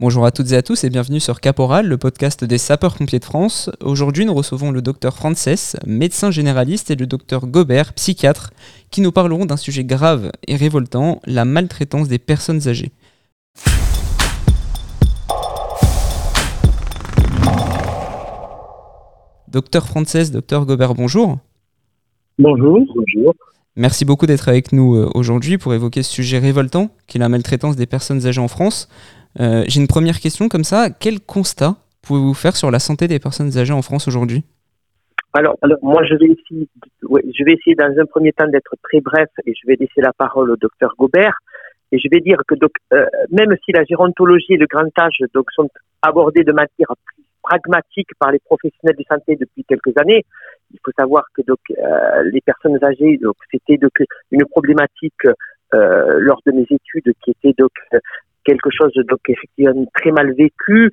Bonjour 0.00 0.24
à 0.24 0.30
toutes 0.30 0.52
et 0.52 0.56
à 0.56 0.62
tous 0.62 0.82
et 0.84 0.88
bienvenue 0.88 1.20
sur 1.20 1.42
Caporal, 1.42 1.86
le 1.86 1.98
podcast 1.98 2.42
des 2.42 2.56
sapeurs-pompiers 2.56 3.18
de 3.18 3.24
France. 3.26 3.70
Aujourd'hui, 3.84 4.24
nous 4.24 4.32
recevons 4.32 4.70
le 4.70 4.80
docteur 4.80 5.14
Frances, 5.14 5.76
médecin 5.86 6.30
généraliste, 6.30 6.90
et 6.90 6.96
le 6.96 7.06
docteur 7.06 7.46
Gobert, 7.46 7.92
psychiatre, 7.92 8.50
qui 8.90 9.02
nous 9.02 9.12
parleront 9.12 9.44
d'un 9.44 9.58
sujet 9.58 9.84
grave 9.84 10.32
et 10.48 10.56
révoltant, 10.56 11.20
la 11.26 11.44
maltraitance 11.44 12.08
des 12.08 12.18
personnes 12.18 12.66
âgées. 12.66 12.92
Docteur 19.48 19.86
Frances, 19.86 20.30
docteur 20.30 20.64
Gobert, 20.64 20.94
bonjour. 20.94 21.36
Bonjour. 22.38 22.78
Bonjour. 22.96 23.34
Merci 23.76 24.04
beaucoup 24.04 24.26
d'être 24.26 24.48
avec 24.48 24.72
nous 24.72 24.96
euh, 24.96 25.10
aujourd'hui 25.14 25.56
pour 25.56 25.74
évoquer 25.74 26.02
ce 26.02 26.10
sujet 26.10 26.38
révoltant 26.38 26.90
qui 27.06 27.18
est 27.18 27.20
la 27.20 27.28
maltraitance 27.28 27.76
des 27.76 27.86
personnes 27.86 28.26
âgées 28.26 28.40
en 28.40 28.48
France. 28.48 28.88
Euh, 29.38 29.62
j'ai 29.68 29.80
une 29.80 29.86
première 29.86 30.18
question 30.18 30.48
comme 30.48 30.64
ça. 30.64 30.90
Quel 30.90 31.20
constat 31.20 31.76
pouvez-vous 32.02 32.34
faire 32.34 32.56
sur 32.56 32.70
la 32.70 32.78
santé 32.78 33.06
des 33.06 33.18
personnes 33.18 33.56
âgées 33.56 33.72
en 33.72 33.82
France 33.82 34.08
aujourd'hui? 34.08 34.44
Alors, 35.32 35.56
alors, 35.62 35.78
moi, 35.82 36.02
je 36.04 36.14
vais 36.16 37.52
essayer, 37.52 37.74
dans 37.76 38.00
un 38.00 38.06
premier 38.06 38.32
temps 38.32 38.48
d'être 38.48 38.74
très 38.82 39.00
bref 39.00 39.28
et 39.46 39.52
je 39.54 39.66
vais 39.66 39.76
laisser 39.76 40.00
la 40.00 40.12
parole 40.12 40.50
au 40.50 40.56
docteur 40.56 40.94
Gobert. 40.98 41.38
Et 41.92 41.98
je 41.98 42.08
vais 42.10 42.20
dire 42.20 42.40
que 42.46 42.54
euh, 42.92 43.06
même 43.30 43.56
si 43.64 43.72
la 43.72 43.84
gérontologie 43.84 44.54
et 44.54 44.56
le 44.56 44.66
grand 44.66 44.90
âge 44.98 45.18
sont 45.54 45.68
abordés 46.02 46.44
de 46.44 46.52
manière 46.52 46.68
plus 47.04 47.24
pragmatique 47.42 48.10
par 48.18 48.30
les 48.30 48.38
professionnels 48.38 48.96
de 48.96 49.04
santé 49.08 49.36
depuis 49.36 49.64
quelques 49.64 49.96
années, 49.96 50.24
il 50.72 50.78
faut 50.84 50.92
savoir 50.96 51.24
que 51.34 51.42
euh, 51.42 52.22
les 52.30 52.40
personnes 52.40 52.78
âgées, 52.84 53.18
c'était 53.50 53.78
une 54.30 54.44
problématique 54.46 55.24
lors 55.72 56.40
de 56.46 56.52
mes 56.52 56.66
études 56.68 57.12
qui 57.22 57.30
était 57.30 57.54
donc 57.56 57.70
quelque 58.44 58.70
chose 58.70 58.92
de 58.94 59.02
donc 59.02 59.20
effectivement 59.28 59.84
très 59.94 60.12
mal 60.12 60.32
vécu. 60.34 60.90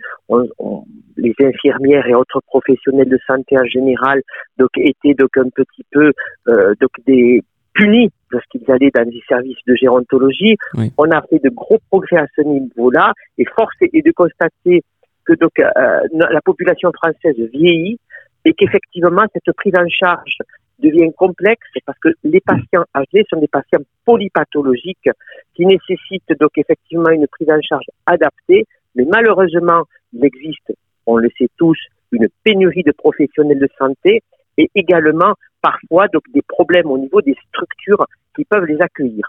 les 1.18 1.36
infirmières 1.42 2.08
et 2.08 2.14
autres 2.14 2.42
professionnels 2.48 3.10
de 3.10 3.20
santé 3.26 3.58
en 3.58 3.66
général 3.66 4.22
donc 4.58 4.70
étaient 4.78 5.16
donc 5.16 5.36
un 5.38 5.50
petit 5.50 5.86
peu 5.92 6.12
euh, 6.48 6.74
donc 6.80 6.92
des 7.06 7.44
punis 7.74 8.10
lorsqu'ils 8.32 8.70
allaient 8.72 8.92
dans 8.94 9.10
des 9.10 9.24
services 9.28 9.58
de 9.68 9.76
gérontologie. 9.76 10.58
On 10.98 11.10
a 11.12 11.22
fait 11.30 11.40
de 11.44 11.50
gros 11.50 11.80
progrès 11.90 12.18
à 12.18 12.28
ce 12.36 12.42
niveau-là 12.42 13.14
et 13.38 13.46
force 13.56 13.76
est 13.82 14.06
de 14.06 14.12
constater 14.12 14.84
que 15.26 15.34
donc 15.34 15.60
euh, 15.60 15.66
la 16.12 16.42
population 16.42 16.92
française 16.92 17.36
vieillit 17.54 18.00
et 18.46 18.54
qu'effectivement 18.54 19.26
cette 19.34 19.56
prise 19.56 19.74
en 19.78 19.88
charge 19.90 20.38
devient 20.80 21.12
complexe 21.16 21.68
parce 21.86 21.98
que 22.00 22.10
les 22.24 22.40
patients 22.40 22.86
âgés 22.96 23.26
sont 23.30 23.40
des 23.40 23.48
patients 23.48 23.84
polypathologiques 24.06 25.10
qui 25.56 25.66
nécessitent 25.66 26.34
donc 26.40 26.52
effectivement 26.58 27.10
une 27.10 27.28
prise 27.28 27.50
en 27.50 27.62
charge 27.62 27.86
adaptée, 28.06 28.66
mais 28.96 29.06
malheureusement, 29.06 29.84
il 30.14 30.26
existe, 30.26 30.74
on 31.06 31.18
le 31.18 31.30
sait 31.38 31.50
tous, 31.58 31.78
une 32.12 32.28
pénurie 32.44 32.84
de 32.84 32.92
professionnels 32.92 33.60
de 33.60 33.70
santé 33.78 34.22
et 34.58 34.70
également 34.76 35.34
parfois 35.62 36.08
donc 36.08 36.24
des 36.34 36.42
problèmes 36.42 36.90
au 36.90 36.98
niveau 36.98 37.22
des 37.22 37.36
structures 37.50 38.06
qui 38.36 38.46
peuvent 38.46 38.66
les 38.66 38.80
accueillir. 38.82 39.26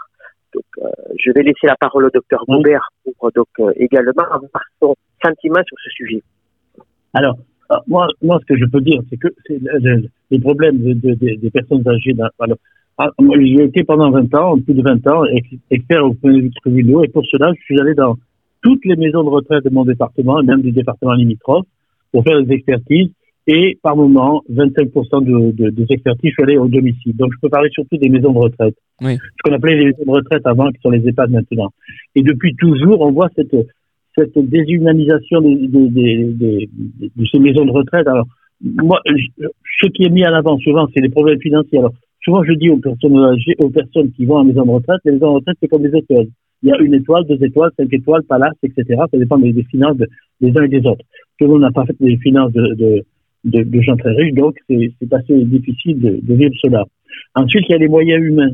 Donc, 0.54 0.64
euh, 0.78 0.88
je 1.18 1.30
vais 1.32 1.42
laisser 1.42 1.66
la 1.66 1.76
parole 1.76 2.06
au 2.06 2.10
docteur 2.10 2.44
Goubert 2.46 2.88
pour 3.04 3.30
donc 3.32 3.48
euh, 3.60 3.72
également 3.76 4.24
avoir 4.30 4.64
son 4.80 4.94
sentiment 5.22 5.62
sur 5.66 5.76
ce 5.84 5.90
sujet. 5.90 6.22
Alors, 7.12 7.36
ah, 7.70 7.82
moi, 7.86 8.06
moi, 8.22 8.38
ce 8.40 8.46
que 8.46 8.58
je 8.58 8.64
peux 8.64 8.80
dire, 8.80 9.00
c'est 9.10 9.18
que 9.18 9.28
c'est 9.46 9.60
les 10.30 10.38
problèmes 10.38 10.78
des 10.78 11.50
personnes 11.50 11.86
âgées. 11.86 12.14
Alors, 12.38 12.58
ah, 12.96 13.10
j'ai 13.40 13.64
été 13.64 13.84
pendant 13.84 14.10
20 14.10 14.34
ans, 14.34 14.58
plus 14.58 14.74
de 14.74 14.82
20 14.82 15.06
ans, 15.06 15.22
expert 15.70 16.04
au 16.04 16.10
de 16.10 16.50
tribunaux, 16.62 17.04
et 17.04 17.08
pour 17.08 17.24
cela, 17.26 17.52
je 17.56 17.62
suis 17.62 17.80
allé 17.80 17.94
dans 17.94 18.16
toutes 18.62 18.84
les 18.84 18.96
maisons 18.96 19.22
de 19.22 19.28
retraite 19.28 19.64
de 19.64 19.70
mon 19.70 19.84
département, 19.84 20.40
et 20.40 20.44
même 20.44 20.62
du 20.62 20.72
département 20.72 21.12
limitrophe, 21.12 21.66
pour 22.10 22.24
faire 22.24 22.42
des 22.42 22.54
expertises. 22.54 23.10
Et 23.50 23.78
par 23.82 23.96
moment, 23.96 24.42
25% 24.52 25.24
de, 25.24 25.70
des 25.70 25.86
expertises, 25.88 26.30
je 26.30 26.34
suis 26.34 26.42
allé 26.42 26.58
au 26.58 26.68
domicile. 26.68 27.16
Donc, 27.16 27.32
je 27.34 27.38
peux 27.40 27.48
parler 27.48 27.70
surtout 27.72 27.96
des 27.96 28.10
maisons 28.10 28.32
de 28.32 28.38
retraite. 28.38 28.74
Oui. 29.00 29.16
Ce 29.16 29.42
qu'on 29.42 29.54
appelait 29.54 29.76
les 29.76 29.84
maisons 29.86 30.04
de 30.04 30.10
retraite 30.10 30.42
avant, 30.46 30.70
qui 30.70 30.80
sont 30.82 30.90
les 30.90 31.06
EHPAD 31.06 31.30
maintenant. 31.30 31.70
Et 32.14 32.22
depuis 32.22 32.54
toujours, 32.56 33.00
on 33.00 33.12
voit 33.12 33.30
cette, 33.36 33.54
cette 34.34 34.48
déshumanisation 34.48 35.40
de 35.40 36.68
ces 37.30 37.38
maisons 37.38 37.64
de 37.64 37.70
retraite. 37.70 38.06
Alors, 38.06 38.26
moi, 38.60 39.00
ce 39.80 39.86
qui 39.88 40.04
est 40.04 40.10
mis 40.10 40.24
à 40.24 40.30
l'avant 40.30 40.58
souvent, 40.58 40.86
c'est 40.94 41.00
les 41.00 41.08
problèmes 41.08 41.40
financiers. 41.40 41.78
Alors, 41.78 41.92
souvent, 42.22 42.42
je 42.44 42.52
dis 42.52 42.70
aux 42.70 42.78
personnes 42.78 43.36
aux 43.58 43.70
personnes 43.70 44.10
qui 44.12 44.24
vont 44.24 44.36
en 44.36 44.44
maison 44.44 44.64
de 44.64 44.70
retraite, 44.70 45.00
les 45.04 45.12
maisons 45.12 45.30
de 45.30 45.36
retraite, 45.36 45.56
c'est 45.60 45.68
comme 45.68 45.82
des 45.82 45.94
hôtels. 45.94 46.28
Il 46.62 46.70
y 46.70 46.72
a 46.72 46.78
une 46.78 46.94
étoile, 46.94 47.24
deux 47.26 47.42
étoiles, 47.44 47.70
cinq 47.78 47.92
étoiles, 47.92 48.24
palace, 48.24 48.56
etc. 48.64 48.84
Ça 49.10 49.18
dépend 49.18 49.38
des, 49.38 49.52
finances 49.70 49.96
des 50.40 50.58
uns 50.58 50.64
et 50.64 50.68
des 50.68 50.84
autres. 50.86 51.04
Tout 51.38 51.46
le 51.46 51.52
monde 51.52 51.62
n'a 51.62 51.70
pas 51.70 51.84
fait 51.86 51.96
des 52.00 52.16
finances 52.16 52.52
de, 52.52 53.04
de, 53.44 53.80
gens 53.80 53.96
très 53.96 54.10
riches, 54.10 54.34
donc 54.34 54.56
c'est 54.68 55.12
assez 55.12 55.44
difficile 55.44 56.00
de, 56.00 56.18
de 56.20 56.34
vivre 56.34 56.54
cela. 56.60 56.84
Ensuite, 57.36 57.64
il 57.68 57.72
y 57.72 57.74
a 57.76 57.78
les 57.78 57.88
moyens 57.88 58.22
humains. 58.24 58.50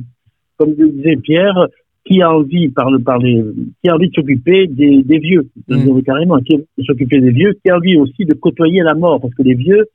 Comme 0.59 0.75
disait 0.75 1.17
Pierre, 1.17 1.69
qui 2.05 2.21
a 2.21 2.31
envie, 2.31 2.69
par 2.69 2.91
le, 2.91 2.99
par 2.99 3.19
les, 3.19 3.43
qui 3.83 3.89
a 3.89 3.95
envie 3.95 4.09
de 4.09 4.15
s'occuper 4.15 4.67
des, 4.67 5.03
des 5.03 5.19
vieux, 5.19 5.49
mmh. 5.69 6.03
carrément, 6.03 6.39
qui 6.39 6.55
a 6.55 6.57
envie 6.57 6.67
de 6.79 6.85
s'occuper 6.85 7.21
des 7.21 7.31
vieux, 7.31 7.55
qui 7.63 7.71
a 7.71 7.77
envie 7.77 7.97
aussi 7.97 8.25
de 8.25 8.35
côtoyer 8.35 8.83
la 8.83 8.95
mort, 8.95 9.21
parce 9.21 9.35
que 9.35 9.43
les 9.43 9.55
vieux, 9.55 9.87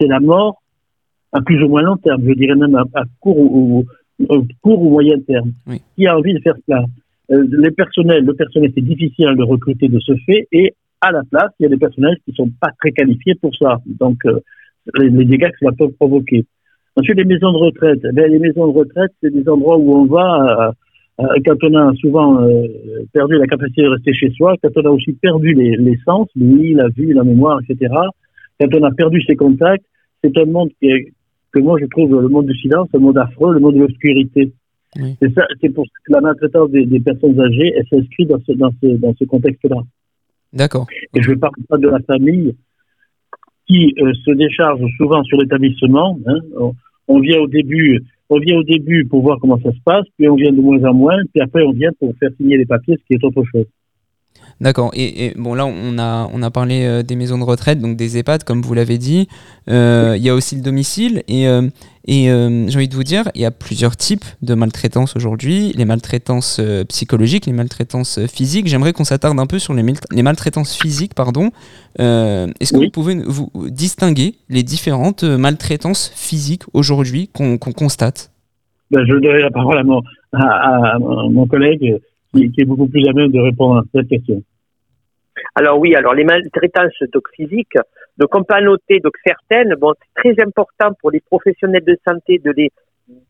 c'est 0.00 0.08
la 0.08 0.20
mort 0.20 0.60
à 1.32 1.40
plus 1.40 1.62
ou 1.62 1.68
moins 1.68 1.82
long 1.82 1.96
terme, 1.96 2.22
je 2.26 2.34
dirais 2.34 2.56
même 2.56 2.74
à, 2.74 3.02
court 3.20 3.38
ou, 3.38 3.84
court 4.60 4.82
ou 4.82 4.90
moyen 4.90 5.18
terme. 5.20 5.52
Qui 5.96 6.06
a 6.06 6.16
envie 6.16 6.34
de 6.34 6.40
faire 6.40 6.54
cela 6.66 6.84
euh, 7.30 7.46
Les 7.50 7.70
personnels, 7.70 8.24
le 8.24 8.34
personnel, 8.34 8.70
c'est 8.74 8.84
difficile 8.84 9.34
de 9.36 9.42
recruter 9.42 9.88
de 9.88 9.98
ce 10.00 10.14
fait, 10.26 10.46
et 10.52 10.74
à 11.00 11.10
la 11.10 11.22
place, 11.30 11.50
il 11.58 11.64
y 11.64 11.66
a 11.66 11.68
des 11.68 11.78
personnels 11.78 12.16
qui 12.24 12.32
sont 12.34 12.50
pas 12.60 12.70
très 12.80 12.92
qualifiés 12.92 13.34
pour 13.40 13.54
ça. 13.56 13.80
Donc, 13.86 14.18
euh, 14.26 14.40
les, 14.98 15.10
dégâts 15.10 15.50
que 15.50 15.58
cela 15.60 15.72
peut 15.72 15.90
provoquer. 15.92 16.44
Ensuite, 16.96 17.16
les 17.16 17.24
maisons 17.24 17.52
de 17.52 17.58
retraite. 17.58 18.00
Eh 18.04 18.28
les 18.28 18.38
maisons 18.38 18.66
de 18.66 18.78
retraite, 18.78 19.10
c'est 19.20 19.32
des 19.32 19.48
endroits 19.48 19.78
où 19.78 19.94
on 19.94 20.04
va 20.04 20.68
euh, 20.68 20.72
quand 21.18 21.56
on 21.62 21.74
a 21.76 21.94
souvent 21.96 22.42
euh, 22.42 22.66
perdu 23.12 23.38
la 23.38 23.46
capacité 23.46 23.82
de 23.82 23.88
rester 23.88 24.14
chez 24.14 24.30
soi, 24.30 24.54
quand 24.62 24.70
on 24.76 24.86
a 24.86 24.90
aussi 24.90 25.12
perdu 25.12 25.52
les, 25.52 25.76
les 25.76 25.98
sens, 26.04 26.28
l'ouïe, 26.34 26.74
la 26.74 26.88
vue, 26.88 27.12
la 27.12 27.24
mémoire, 27.24 27.60
etc., 27.60 27.92
quand 28.60 28.74
on 28.74 28.84
a 28.84 28.90
perdu 28.92 29.22
ses 29.22 29.36
contacts, 29.36 29.84
c'est 30.22 30.36
un 30.38 30.46
monde 30.46 30.70
qui 30.80 30.88
est, 30.88 31.12
que 31.52 31.60
moi 31.60 31.78
je 31.80 31.86
trouve 31.86 32.20
le 32.20 32.28
monde 32.28 32.46
du 32.46 32.56
silence, 32.58 32.88
un 32.94 32.98
monde 32.98 33.18
affreux, 33.18 33.52
le 33.52 33.60
monde 33.60 33.74
de 33.74 33.80
l'obscurité. 33.80 34.52
C'est 34.94 35.32
ça, 35.34 35.46
c'est 35.60 35.70
pour 35.70 35.84
que 35.84 36.12
la 36.12 36.20
maltraitance 36.20 36.70
des, 36.70 36.84
des 36.84 37.00
personnes 37.00 37.40
âgées, 37.40 37.72
elle 37.76 37.86
s'inscrit 37.88 38.26
dans 38.26 38.38
ce, 38.46 38.52
dans 38.52 38.70
ce, 38.82 38.86
dans 38.98 39.14
ce 39.18 39.24
contexte-là. 39.24 39.78
D'accord. 40.52 40.86
Et 41.14 41.22
je 41.22 41.32
parle 41.32 41.54
pas 41.68 41.78
de 41.78 41.88
la 41.88 41.98
famille 42.00 42.54
qui 43.66 43.94
euh, 43.98 44.12
se 44.24 44.32
décharge 44.32 44.82
souvent 44.98 45.22
sur 45.24 45.38
l'établissement. 45.38 46.18
Hein. 46.26 46.38
On, 46.58 46.74
on, 47.08 47.20
vient 47.20 47.40
au 47.40 47.46
début 47.46 48.02
on 48.32 48.38
vient 48.38 48.56
au 48.56 48.62
début 48.62 49.04
pour 49.04 49.22
voir 49.22 49.38
comment 49.40 49.58
ça 49.58 49.70
se 49.72 49.80
passe, 49.84 50.06
puis 50.16 50.28
on 50.28 50.36
vient 50.36 50.52
de 50.52 50.60
moins 50.60 50.82
en 50.84 50.94
moins, 50.94 51.18
puis 51.32 51.42
après 51.42 51.62
on 51.62 51.72
vient 51.72 51.90
pour 51.98 52.14
faire 52.18 52.30
signer 52.38 52.56
les 52.56 52.64
papiers, 52.64 52.96
ce 52.96 53.04
qui 53.06 53.14
est 53.14 53.24
autre 53.24 53.44
chose. 53.52 53.66
D'accord. 54.62 54.92
Et, 54.94 55.34
bon, 55.36 55.54
là, 55.54 55.66
on 55.66 55.98
a, 55.98 56.30
on 56.32 56.40
a 56.40 56.50
parlé 56.52 56.84
euh, 56.84 57.02
des 57.02 57.16
maisons 57.16 57.36
de 57.36 57.42
retraite, 57.42 57.80
donc 57.80 57.96
des 57.96 58.16
EHPAD, 58.16 58.44
comme 58.44 58.62
vous 58.62 58.74
l'avez 58.74 58.96
dit. 58.96 59.26
Euh, 59.68 60.14
il 60.16 60.22
y 60.22 60.28
a 60.28 60.34
aussi 60.36 60.54
le 60.54 60.62
domicile. 60.62 61.24
Et, 61.26 61.48
euh, 61.48 61.68
et 62.06 62.26
j'ai 62.26 62.76
envie 62.76 62.86
de 62.86 62.94
vous 62.94 63.02
dire, 63.02 63.28
il 63.34 63.40
y 63.40 63.44
a 63.44 63.50
plusieurs 63.50 63.96
types 63.96 64.24
de 64.40 64.54
maltraitance 64.54 65.16
aujourd'hui. 65.16 65.72
Les 65.76 65.84
maltraitances 65.84 66.60
psychologiques, 66.88 67.46
les 67.46 67.52
maltraitances 67.52 68.20
physiques. 68.26 68.68
J'aimerais 68.68 68.92
qu'on 68.92 69.02
s'attarde 69.02 69.38
un 69.40 69.46
peu 69.46 69.58
sur 69.58 69.74
les, 69.74 69.84
les 70.12 70.22
maltraitances 70.22 70.76
physiques. 70.76 71.14
pardon. 71.14 71.50
Est-ce 71.98 72.72
que 72.72 72.78
vous 72.78 72.90
pouvez 72.90 73.16
vous 73.24 73.50
distinguer 73.68 74.36
les 74.48 74.62
différentes 74.62 75.24
maltraitances 75.24 76.12
physiques 76.14 76.62
aujourd'hui 76.72 77.28
qu'on 77.32 77.58
constate? 77.58 78.30
Ben, 78.92 79.04
Je 79.06 79.12
donnerai 79.12 79.42
la 79.42 79.50
parole 79.50 79.78
à 79.78 79.82
mon, 79.84 80.02
à 80.32 80.98
mon 81.00 81.46
collègue 81.46 82.00
qui, 82.32 82.52
est 82.56 82.64
beaucoup 82.64 82.88
plus 82.88 83.06
à 83.08 83.12
même 83.12 83.30
de 83.30 83.40
répondre 83.40 83.78
à 83.78 83.82
cette 83.94 84.08
question. 84.08 84.42
Alors 85.54 85.78
oui, 85.78 85.94
alors 85.94 86.14
les 86.14 86.24
maltraitances 86.24 87.02
donc 87.12 87.24
physiques, 87.34 87.76
donc 88.18 88.34
on 88.34 88.44
peut 88.44 88.60
noter 88.62 89.00
donc 89.00 89.14
certaines, 89.24 89.74
bon 89.76 89.92
c'est 89.98 90.34
très 90.34 90.42
important 90.44 90.94
pour 91.00 91.10
les 91.10 91.20
professionnels 91.20 91.84
de 91.84 91.96
santé 92.06 92.38
de 92.38 92.52
les 92.56 92.70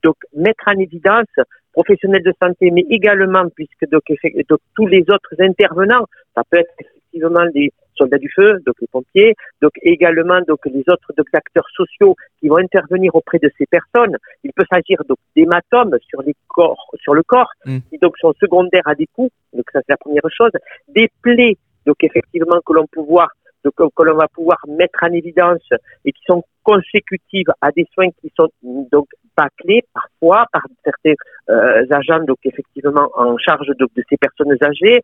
donc 0.02 0.16
mettre 0.37 0.64
en 0.66 0.78
évidence 0.78 1.26
professionnels 1.72 2.22
de 2.22 2.32
santé, 2.40 2.70
mais 2.70 2.84
également 2.90 3.44
puisque 3.54 3.88
donc, 3.90 4.02
donc 4.49 4.60
tous 4.76 4.87
les 4.87 5.02
autres 5.08 5.34
intervenants, 5.40 6.06
ça 6.34 6.43
peut 6.49 6.58
être 6.58 6.75
effectivement 6.78 7.46
des 7.54 7.72
soldats 7.94 8.18
du 8.18 8.30
feu, 8.34 8.58
donc 8.66 8.74
les 8.80 8.86
pompiers, 8.86 9.34
donc 9.60 9.72
également 9.82 10.40
donc 10.46 10.60
les 10.66 10.84
autres 10.88 11.12
donc, 11.16 11.26
acteurs 11.32 11.68
sociaux 11.74 12.16
qui 12.40 12.48
vont 12.48 12.58
intervenir 12.58 13.14
auprès 13.14 13.38
de 13.38 13.50
ces 13.58 13.66
personnes. 13.66 14.16
Il 14.44 14.52
peut 14.52 14.64
s'agir 14.70 14.98
donc 15.08 15.18
d'hématomes 15.36 15.96
sur 16.08 16.22
les 16.22 16.34
corps, 16.48 16.90
sur 17.00 17.14
le 17.14 17.22
corps, 17.22 17.50
mm. 17.64 17.78
qui 17.90 17.98
donc 17.98 18.16
sont 18.18 18.32
secondaires 18.40 18.86
à 18.86 18.94
des 18.94 19.06
coups, 19.06 19.32
donc 19.52 19.64
ça 19.72 19.80
c'est 19.80 19.92
la 19.92 19.96
première 19.96 20.22
chose. 20.30 20.52
Des 20.88 21.08
plaies, 21.22 21.56
donc 21.86 21.96
effectivement 22.02 22.60
que 22.64 22.72
l'on 22.72 22.86
pouvoir 22.86 23.28
donc, 23.64 23.74
que 23.76 24.02
l'on 24.02 24.16
va 24.16 24.28
pouvoir 24.28 24.58
mettre 24.68 24.98
en 25.02 25.12
évidence 25.12 25.68
et 26.04 26.12
qui 26.12 26.22
sont 26.26 26.42
consécutives 26.62 27.52
à 27.60 27.70
des 27.70 27.86
soins 27.94 28.10
qui 28.20 28.32
sont 28.36 28.48
donc 28.90 29.08
bâclés 29.36 29.82
parfois 29.94 30.46
par 30.52 30.62
certains 30.84 31.14
euh, 31.50 31.84
agents 31.90 32.24
donc 32.24 32.38
effectivement 32.44 33.10
en 33.14 33.36
charge 33.38 33.68
donc, 33.78 33.90
de 33.96 34.02
ces 34.08 34.16
personnes 34.16 34.56
âgées 34.62 35.00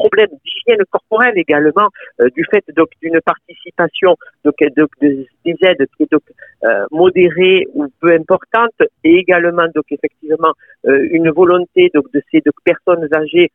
problèmes 0.00 0.34
d'hygiène 0.44 0.84
corporelle 0.90 1.36
également, 1.36 1.88
euh, 2.20 2.28
du 2.36 2.44
fait 2.50 2.64
d'une 3.02 3.20
participation 3.20 4.16
donc, 4.44 4.56
donc 4.76 4.90
des 5.00 5.28
aides 5.44 5.86
qui 5.96 6.02
est 6.04 6.12
donc 6.12 6.26
euh, 6.64 6.86
modérée 6.90 7.66
ou 7.74 7.86
peu 8.00 8.12
importante, 8.12 8.78
et 9.04 9.14
également 9.24 9.68
donc 9.74 9.86
effectivement 9.90 10.52
euh, 10.86 11.08
une 11.10 11.30
volonté 11.30 11.90
donc 11.94 12.06
de 12.12 12.22
ces 12.30 12.42
personnes 12.64 13.06
âgées 13.14 13.50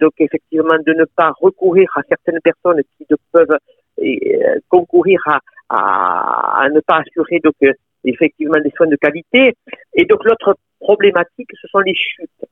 donc 0.00 0.12
effectivement 0.18 0.78
de 0.86 0.92
ne 0.92 1.04
pas 1.04 1.32
recourir 1.40 1.88
à 1.96 2.02
certaines 2.08 2.40
personnes 2.40 2.80
qui 2.96 3.06
peuvent 3.32 3.58
concourir 4.68 5.20
à, 5.26 5.38
à, 6.62 6.68
ne 6.70 6.80
pas 6.80 7.00
assurer 7.02 7.40
donc 7.42 7.56
effectivement 8.04 8.60
des 8.62 8.70
soins 8.76 8.86
de 8.86 8.96
qualité. 8.96 9.54
Et 9.94 10.04
donc 10.04 10.24
l'autre 10.24 10.54
problématique, 10.78 11.50
ce 11.60 11.66
sont 11.68 11.80
les 11.80 11.94
chutes. 11.94 12.43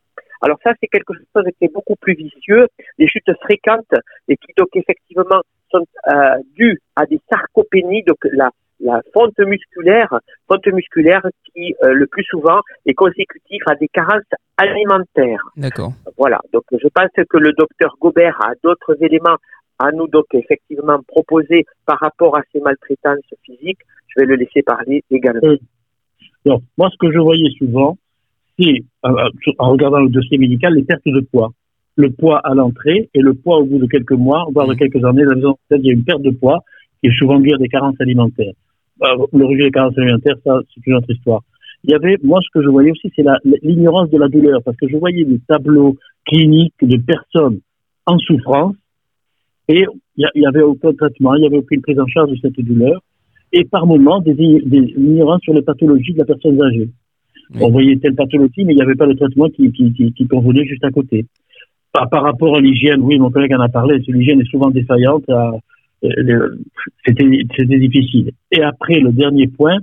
Alors 0.43 0.59
ça, 0.62 0.73
c'est 0.81 0.89
quelque 0.89 1.15
chose 1.15 1.44
qui 1.59 1.65
est 1.65 1.73
beaucoup 1.73 1.97
plus 1.97 2.15
vicieux, 2.15 2.67
les 2.99 3.06
chutes 3.06 3.31
fréquentes 3.43 3.94
et 4.29 4.37
qui 4.37 4.53
donc 4.56 4.69
effectivement 4.75 5.41
sont 5.71 5.87
euh, 6.09 6.39
dues 6.55 6.81
à 6.97 7.06
des 7.06 7.21
sarcopénies, 7.31 8.03
donc 8.03 8.19
la, 8.25 8.50
la 8.81 9.00
fonte 9.15 9.39
musculaire, 9.39 10.19
fonte 10.49 10.67
musculaire 10.67 11.23
qui 11.44 11.75
euh, 11.85 11.93
le 11.93 12.06
plus 12.06 12.25
souvent 12.25 12.61
est 12.85 12.94
consécutive 12.94 13.62
à 13.67 13.77
des 13.77 13.89
carences 13.89 14.23
alimentaires. 14.56 15.44
D'accord. 15.56 15.93
Voilà. 16.19 16.41
Donc 16.53 16.65
je 16.73 16.89
pense 16.89 17.11
que 17.15 17.39
le 17.39 17.53
docteur 17.53 17.94
Gobert 18.00 18.39
a 18.43 18.53
d'autres 18.62 18.97
éléments 19.00 19.37
à 19.79 19.93
nous 19.93 20.09
donc 20.09 20.27
effectivement 20.35 20.99
proposer 21.06 21.65
par 21.87 21.99
rapport 21.99 22.37
à 22.37 22.43
ces 22.53 22.61
maltraitances 22.61 23.21
physiques. 23.44 23.81
Je 24.09 24.21
vais 24.21 24.27
le 24.27 24.37
laisser 24.37 24.62
parler 24.62 25.03
également. 25.11 25.56
Donc, 26.44 26.62
moi, 26.77 26.91
ce 26.91 26.97
que 26.99 27.12
je 27.12 27.19
voyais 27.19 27.50
souvent, 27.56 27.97
c'est, 28.58 28.82
euh, 29.04 29.08
euh, 29.08 29.52
en 29.58 29.72
regardant 29.72 30.00
le 30.00 30.08
dossier 30.08 30.38
médical, 30.38 30.75
les 30.75 30.84
pertes 30.84 31.06
de 31.06 31.20
poids. 31.20 31.50
Le 31.96 32.10
poids 32.10 32.38
à 32.38 32.54
l'entrée 32.54 33.10
et 33.14 33.20
le 33.20 33.34
poids 33.34 33.58
au 33.58 33.64
bout 33.64 33.78
de 33.78 33.87
quelques 33.87 34.12
mois, 34.12 34.46
voire 34.52 34.66
de 34.66 34.75
mmh. 34.75 34.76
quelques 34.76 35.04
années, 35.04 35.25
il 35.70 35.84
y 35.84 35.90
a 35.90 35.93
une 35.93 36.04
perte 36.04 36.22
de 36.22 36.31
poids 36.31 36.60
qui 37.00 37.08
est 37.08 37.19
souvent 37.19 37.38
due 37.38 37.52
à 37.52 37.58
des 37.58 37.69
carences 37.69 38.00
alimentaires. 38.00 38.54
Euh, 39.02 39.26
le 39.32 39.44
rejet 39.44 39.64
des 39.64 39.70
carences 39.70 39.99
alimentaires, 39.99 40.37
ça, 40.44 40.60
c'est 40.75 40.87
une 40.87 40.94
autre 40.94 41.10
histoire. 41.10 41.43
Il 41.84 41.90
y 41.90 41.94
avait, 41.94 42.16
moi, 42.22 42.40
ce 42.43 42.49
que 42.54 42.64
je 42.64 42.69
voyais 42.69 42.93
aussi, 42.93 43.10
c'est 43.16 43.25
l'ignorance 43.62 44.08
de 44.10 44.19
la 44.19 44.28
douleur, 44.28 44.62
parce 44.64 44.76
que 44.76 44.88
je 44.88 44.96
voyais 44.96 45.25
des 45.25 45.40
tableaux 45.48 45.96
cliniques 46.26 46.75
de 46.81 46.96
personnes 46.98 47.60
en 48.06 48.19
souffrance, 48.19 48.76
et 49.69 49.84
il 50.16 50.28
n'y 50.37 50.46
avait 50.46 50.62
aucun 50.62 50.93
traitement, 50.93 51.34
il 51.34 51.40
n'y 51.40 51.46
avait 51.46 51.58
aucune 51.58 51.82
prise 51.82 51.98
en 51.98 52.06
charge 52.06 52.31
de 52.31 52.37
cette 52.37 52.60
douleur, 52.60 53.00
et 53.52 53.64
par 53.64 53.87
moments, 53.87 54.20
des, 54.20 54.34
des 54.34 54.94
ignorances 54.96 55.43
sur 55.43 55.55
les 55.55 55.62
pathologies 55.62 56.12
de 56.12 56.19
la 56.19 56.25
personne 56.25 56.62
âgée. 56.62 56.88
On 57.61 57.71
voyait 57.71 57.97
telle 57.97 58.15
pathologie, 58.15 58.65
mais 58.65 58.73
il 58.73 58.77
n'y 58.77 58.83
avait 58.83 58.94
pas 58.94 59.06
de 59.06 59.15
traitement 59.15 59.49
qui, 59.49 59.71
qui, 59.73 59.93
qui, 59.93 60.12
qui 60.12 60.27
convenait 60.27 60.65
juste 60.65 60.85
à 60.85 60.91
côté. 60.91 61.27
Par, 61.93 62.09
par 62.09 62.23
rapport 62.23 62.56
à 62.56 62.61
l'hygiène, 62.61 63.00
oui, 63.03 63.19
mon 63.19 63.31
collègue 63.31 63.55
en 63.55 63.61
a 63.61 63.69
parlé, 63.69 63.99
l'hygiène 64.09 64.41
est 64.41 64.50
souvent 64.50 64.71
défaillante. 64.71 65.25
Euh, 66.05 66.56
c'était 67.06 67.79
difficile. 67.79 68.33
Et 68.50 68.62
après, 68.62 68.99
le 68.99 69.12
dernier 69.12 69.47
point, 69.47 69.79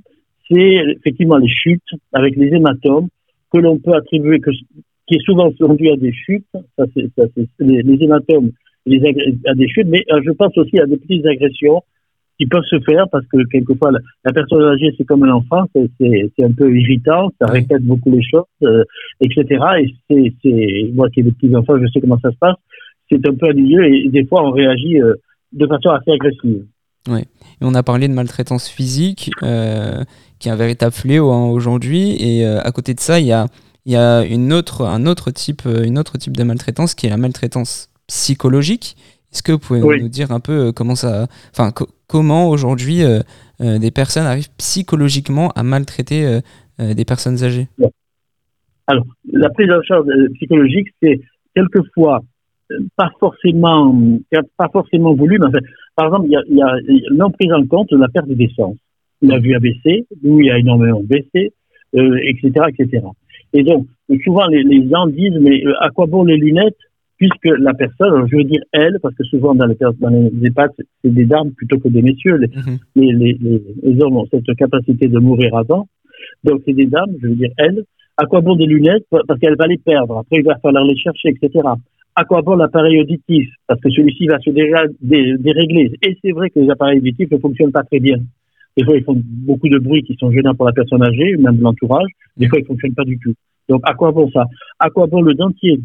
c'est 0.49 0.77
effectivement 0.97 1.37
les 1.37 1.47
chutes 1.47 1.81
avec 2.11 2.35
les 2.35 2.47
hématomes 2.47 3.07
que 3.53 3.59
l'on 3.59 3.77
peut 3.77 3.93
attribuer, 3.93 4.39
que, 4.39 4.51
qui 5.07 5.15
est 5.15 5.23
souvent 5.23 5.51
conduit 5.51 5.91
à 5.91 5.95
des 5.95 6.11
chutes. 6.11 6.45
Ça, 6.77 6.85
c'est 6.93 7.09
les, 7.59 7.81
les, 7.83 8.03
hématomes 8.03 8.51
les, 8.85 9.01
à 9.45 9.53
des 9.53 9.67
chutes, 9.67 9.87
mais 9.87 10.03
euh, 10.11 10.21
je 10.25 10.31
pense 10.31 10.57
aussi 10.57 10.79
à 10.79 10.85
des 10.85 10.97
petites 10.97 11.25
agressions 11.25 11.83
qui 12.39 12.47
peuvent 12.47 12.63
se 12.63 12.79
faire 12.79 13.05
parce 13.11 13.25
que 13.27 13.37
quelquefois 13.51 13.91
la, 13.91 14.31
personne 14.31 14.63
âgée 14.63 14.93
c'est 14.97 15.03
comme 15.03 15.23
un 15.23 15.31
enfant, 15.31 15.65
c'est 15.73 16.43
un 16.43 16.51
peu 16.51 16.73
irritant, 16.75 17.29
ça 17.39 17.47
répète 17.47 17.83
beaucoup 17.83 18.11
les 18.11 18.23
choses, 18.23 18.45
euh, 18.63 18.83
etc. 19.19 19.45
Et 20.09 20.33
c'est 20.41 20.91
moi 20.93 21.09
qui 21.09 21.19
ai 21.19 21.23
des 21.23 21.31
petits 21.31 21.53
enfants, 21.53 21.77
je 21.79 21.87
sais 21.91 21.99
comment 21.99 22.19
ça 22.19 22.31
se 22.31 22.37
passe. 22.37 22.55
C'est 23.11 23.27
un 23.27 23.35
peu 23.35 23.49
ennuyeux 23.49 23.83
et, 23.83 24.09
des 24.09 24.25
fois 24.25 24.47
on 24.47 24.51
réagit 24.51 25.01
euh, 25.01 25.15
de 25.51 25.67
façon 25.67 25.89
assez 25.89 26.11
agressive. 26.11 26.63
Oui. 27.09 27.19
Et 27.19 27.63
on 27.63 27.73
a 27.73 27.83
parlé 27.83 28.07
de 28.07 28.13
maltraitance 28.13 28.69
physique, 28.69 29.31
euh, 29.43 30.03
qui 30.39 30.47
est 30.47 30.51
un 30.51 30.55
véritable 30.55 30.93
fléau 30.93 31.31
hein, 31.31 31.45
aujourd'hui. 31.49 32.15
Et 32.19 32.45
à 32.45 32.71
côté 32.71 32.93
de 32.93 32.99
ça, 32.99 33.19
il 33.19 33.25
y 33.25 33.33
a, 33.33 33.47
y 33.85 33.95
a 33.95 34.23
une 34.23 34.53
autre, 34.53 34.85
un 34.85 35.05
autre 35.05 35.31
type, 35.31 35.63
une 35.65 35.97
autre 35.97 36.17
type 36.17 36.37
de 36.37 36.43
maltraitance 36.43 36.95
qui 36.95 37.07
est 37.07 37.09
la 37.09 37.17
maltraitance 37.17 37.89
psychologique. 38.07 38.95
Est-ce 39.31 39.43
que 39.43 39.51
vous 39.51 39.59
pouvez 39.59 40.01
nous 40.01 40.09
dire 40.09 40.31
un 40.31 40.39
peu 40.39 40.71
comment 40.71 40.95
ça, 40.95 41.27
enfin 41.51 41.71
comment 42.09 42.49
aujourd'hui 42.49 43.03
euh, 43.03 43.19
euh, 43.61 43.77
des 43.77 43.91
personnes 43.91 44.25
arrivent 44.25 44.51
psychologiquement 44.57 45.51
à 45.51 45.63
maltraiter 45.63 46.25
euh, 46.79 46.93
des 46.93 47.05
personnes 47.05 47.43
âgées? 47.43 47.67
Alors, 48.87 49.05
la 49.31 49.49
prise 49.49 49.69
en 49.71 49.81
charge 49.83 50.07
psychologique, 50.33 50.87
c'est 51.01 51.21
quelquefois 51.55 52.21
pas 52.95 53.09
forcément, 53.19 53.95
pas 54.57 54.69
forcément 54.71 55.13
voulu, 55.13 55.37
mais 55.39 55.47
enfin, 55.47 55.59
par 55.95 56.05
exemple, 56.07 56.27
il 56.27 56.31
y 56.31 56.35
a, 56.35 56.41
y 56.47 56.61
a 56.61 57.13
non 57.13 57.31
prise 57.31 57.51
en 57.51 57.65
compte 57.65 57.89
de 57.91 57.97
la 57.97 58.07
perte 58.07 58.29
d'essence. 58.29 58.77
La 59.21 59.37
vue 59.37 59.55
a 59.55 59.59
baissé, 59.59 60.05
nous, 60.23 60.39
il 60.39 60.49
a 60.51 60.57
énormément 60.57 61.01
baissé, 61.03 61.51
etc., 61.93 62.51
etc. 62.69 63.05
Et 63.53 63.63
donc, 63.63 63.87
souvent, 64.23 64.47
les, 64.47 64.63
les 64.63 64.87
gens 64.87 65.07
disent, 65.07 65.37
mais 65.41 65.63
à 65.79 65.89
quoi 65.89 66.05
bon 66.05 66.23
les 66.23 66.37
lunettes? 66.37 66.77
Puisque 67.19 67.59
la 67.59 67.73
personne, 67.73 68.25
je 68.31 68.37
veux 68.37 68.43
dire 68.45 68.61
elle, 68.71 68.97
parce 69.03 69.13
que 69.13 69.23
souvent 69.25 69.53
dans 69.53 69.65
les, 69.65 69.75
dans 69.75 70.09
les 70.09 70.47
EHPAD, 70.47 70.71
c'est 71.03 71.13
des 71.13 71.25
dames 71.25 71.51
plutôt 71.51 71.77
que 71.77 71.89
des 71.89 72.01
messieurs. 72.01 72.37
Les, 72.37 72.47
mhm. 72.47 72.77
les, 72.95 73.11
les, 73.11 73.61
les, 73.83 74.01
hommes 74.01 74.17
ont 74.17 74.25
cette 74.31 74.55
capacité 74.55 75.07
de 75.07 75.19
mourir 75.19 75.55
avant. 75.55 75.87
Donc 76.45 76.61
c'est 76.65 76.73
des 76.73 76.85
dames, 76.85 77.11
je 77.21 77.27
veux 77.27 77.35
dire 77.35 77.51
elle. 77.57 77.83
À 78.17 78.25
quoi 78.25 78.41
bon 78.41 78.55
des 78.55 78.65
lunettes? 78.65 79.05
Parce 79.09 79.39
qu'elle 79.39 79.55
va 79.57 79.67
les 79.67 79.77
perdre. 79.77 80.17
Après, 80.17 80.37
il 80.37 80.45
va 80.45 80.57
falloir 80.59 80.83
les 80.85 80.97
chercher, 80.97 81.29
etc. 81.29 81.67
À 82.15 82.23
quoi 82.25 82.41
bon 82.41 82.55
l'appareil 82.55 82.99
auditif? 82.99 83.49
Parce 83.67 83.79
que 83.81 83.89
celui-ci 83.89 84.27
va 84.27 84.39
se 84.39 84.49
dérégler. 84.49 85.91
Et 86.05 86.17
c'est 86.21 86.31
vrai 86.31 86.49
que 86.49 86.59
les 86.59 86.69
appareils 86.69 86.99
auditifs 86.99 87.31
ne 87.31 87.37
fonctionnent 87.37 87.71
pas 87.71 87.83
très 87.83 87.99
bien. 87.99 88.17
Des 88.77 88.83
fois, 88.83 88.95
ils 88.97 89.03
font 89.03 89.15
beaucoup 89.25 89.69
de 89.69 89.77
bruit 89.77 90.03
qui 90.03 90.15
sont 90.19 90.31
gênants 90.31 90.55
pour 90.55 90.65
la 90.65 90.73
personne 90.73 91.03
âgée, 91.03 91.35
même 91.37 91.57
de 91.57 91.63
l'entourage. 91.63 92.09
Des 92.37 92.47
fois, 92.47 92.59
ils 92.59 92.63
ne 92.63 92.67
fonctionnent 92.67 92.93
pas 92.93 93.05
du 93.05 93.17
tout. 93.19 93.33
Donc, 93.69 93.81
à 93.85 93.93
quoi 93.93 94.11
bon 94.11 94.29
ça? 94.31 94.45
À 94.79 94.89
quoi 94.89 95.07
bon 95.07 95.21
le 95.21 95.33
dentier? 95.33 95.79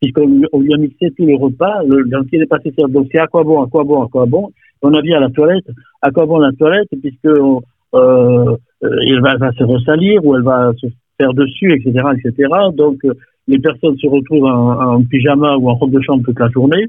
Puisqu'on 0.00 0.60
lui 0.60 0.74
a 0.74 0.76
mixé 0.76 1.10
tous 1.16 1.26
les 1.26 1.36
repas, 1.36 1.82
le 1.84 2.04
dentier 2.08 2.40
est 2.40 2.46
passé 2.46 2.72
sur. 2.76 2.88
Donc 2.88 3.08
c'est 3.12 3.18
à 3.18 3.26
quoi 3.26 3.42
bon, 3.42 3.62
à 3.62 3.66
quoi 3.66 3.84
bon, 3.84 4.02
à 4.02 4.08
quoi 4.08 4.26
bon? 4.26 4.50
On 4.82 4.92
a 4.92 5.00
bien 5.00 5.20
la 5.20 5.30
toilette, 5.30 5.66
à 6.02 6.10
quoi 6.10 6.26
bon 6.26 6.38
la 6.38 6.52
toilette, 6.52 6.88
puisque 7.00 7.26
euh, 7.26 7.60
euh, 7.94 8.56
elle 8.82 9.20
va, 9.20 9.36
va, 9.36 9.52
se 9.52 9.64
ressalir 9.64 10.24
ou 10.24 10.36
elle 10.36 10.42
va 10.42 10.72
se 10.76 10.86
faire 11.18 11.32
dessus, 11.32 11.72
etc., 11.72 12.04
etc. 12.16 12.48
Donc 12.74 13.04
euh, 13.04 13.14
les 13.48 13.58
personnes 13.58 13.96
se 13.96 14.06
retrouvent 14.06 14.44
en, 14.44 15.02
pyjama 15.04 15.56
ou 15.56 15.70
en 15.70 15.74
robe 15.74 15.92
de 15.92 16.00
chambre 16.00 16.22
toute 16.24 16.38
la 16.38 16.48
journée. 16.50 16.86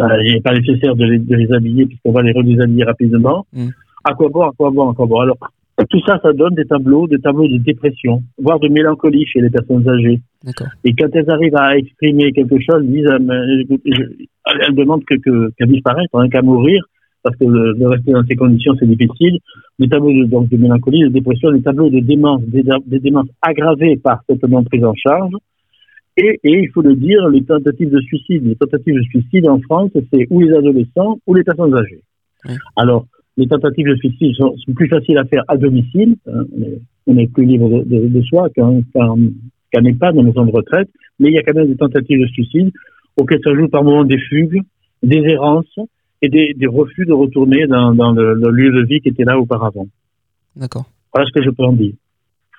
Euh, 0.00 0.22
il 0.24 0.34
n'est 0.34 0.40
pas 0.40 0.54
nécessaire 0.54 0.96
de 0.96 1.04
les, 1.04 1.18
de 1.18 1.36
les 1.36 1.52
habiller 1.52 1.86
puisqu'on 1.86 2.12
va 2.12 2.22
les 2.22 2.32
redéshabiller 2.32 2.84
rapidement. 2.84 3.46
Mm. 3.52 3.68
À 4.02 4.12
quoi 4.14 4.28
bon, 4.28 4.42
à 4.42 4.50
quoi 4.56 4.70
bon, 4.70 4.90
à 4.90 4.94
quoi 4.94 5.06
bon? 5.06 5.20
Alors 5.20 5.38
tout 5.90 6.00
ça, 6.06 6.18
ça 6.22 6.32
donne 6.32 6.54
des 6.54 6.66
tableaux, 6.66 7.06
des 7.06 7.18
tableaux 7.18 7.48
de 7.48 7.58
dépression, 7.58 8.22
voire 8.38 8.60
de 8.60 8.68
mélancolie 8.68 9.26
chez 9.26 9.40
les 9.40 9.50
personnes 9.50 9.88
âgées. 9.88 10.20
Et 10.84 10.92
quand 10.94 11.08
elles 11.14 11.30
arrivent 11.30 11.56
à 11.56 11.76
exprimer 11.76 12.32
quelque 12.32 12.56
chose, 12.60 12.82
elles 12.82 12.90
disent, 12.90 13.10
elles 13.10 14.74
demandent 14.74 15.04
que, 15.04 15.16
que, 15.16 15.50
qu'à 15.58 15.66
disparaître, 15.66 16.14
hein, 16.14 16.28
qu'à 16.28 16.42
mourir, 16.42 16.84
parce 17.24 17.36
que 17.36 17.44
de 17.44 17.86
rester 17.86 18.12
dans 18.12 18.24
ces 18.24 18.36
conditions, 18.36 18.74
c'est 18.78 18.86
difficile. 18.86 19.38
Des 19.78 19.88
tableaux 19.88 20.12
de, 20.12 20.24
donc, 20.26 20.48
de 20.48 20.56
mélancolie, 20.56 21.02
de 21.04 21.08
dépression, 21.08 21.50
des 21.50 21.62
tableaux 21.62 21.90
de 21.90 22.00
démence, 22.00 22.42
des, 22.42 22.62
des 22.86 23.00
démences 23.00 23.28
aggravées 23.42 23.96
par 23.96 24.20
cette 24.28 24.42
non 24.44 24.62
prise 24.62 24.84
en 24.84 24.94
charge. 24.94 25.32
Et, 26.16 26.38
et, 26.44 26.60
il 26.60 26.70
faut 26.70 26.82
le 26.82 26.94
dire, 26.94 27.26
les 27.28 27.42
tentatives 27.42 27.90
de 27.90 28.00
suicide, 28.00 28.46
les 28.46 28.54
tentatives 28.54 28.94
de 28.94 29.02
suicide 29.02 29.48
en 29.48 29.58
France, 29.60 29.90
c'est 30.12 30.26
ou 30.30 30.40
les 30.40 30.52
adolescents 30.52 31.18
ou 31.26 31.34
les 31.34 31.42
personnes 31.42 31.74
âgées. 31.74 32.02
Alors, 32.76 33.06
les 33.36 33.46
tentatives 33.46 33.88
de 33.88 33.96
suicide 33.96 34.34
sont, 34.36 34.54
plus 34.74 34.88
faciles 34.88 35.18
à 35.18 35.24
faire 35.24 35.44
à 35.48 35.56
domicile. 35.56 36.16
Hein, 36.26 36.44
on, 37.06 37.18
est, 37.18 37.26
plus 37.26 37.44
libre 37.44 37.84
de, 37.84 38.22
soi 38.22 38.48
qu'un 38.50 38.80
qu 38.80 39.88
EHPAD 39.88 40.14
dans 40.14 40.22
maison 40.22 40.44
de 40.46 40.52
retraite, 40.52 40.88
mais 41.18 41.28
il 41.28 41.34
y 41.34 41.38
a 41.38 41.42
quand 41.42 41.54
même 41.54 41.68
des 41.68 41.76
tentatives 41.76 42.20
de 42.20 42.26
suicide 42.28 42.70
auxquelles 43.16 43.40
s'ajoutent 43.44 43.70
par 43.70 43.84
moments 43.84 44.04
des 44.04 44.18
fugues, 44.18 44.62
des 45.02 45.18
errances 45.18 45.78
et 46.22 46.28
des, 46.28 46.66
refus 46.66 47.04
de 47.04 47.12
retourner 47.12 47.66
dans, 47.66 48.12
le, 48.12 48.50
lieu 48.50 48.72
de 48.72 48.86
vie 48.86 49.00
qui 49.00 49.08
était 49.08 49.24
là 49.24 49.38
auparavant. 49.38 49.86
D'accord. 50.56 50.86
Voilà 51.12 51.26
ce 51.26 51.32
que 51.38 51.44
je 51.44 51.50
peux 51.50 51.64
en 51.64 51.72
dire. 51.72 51.92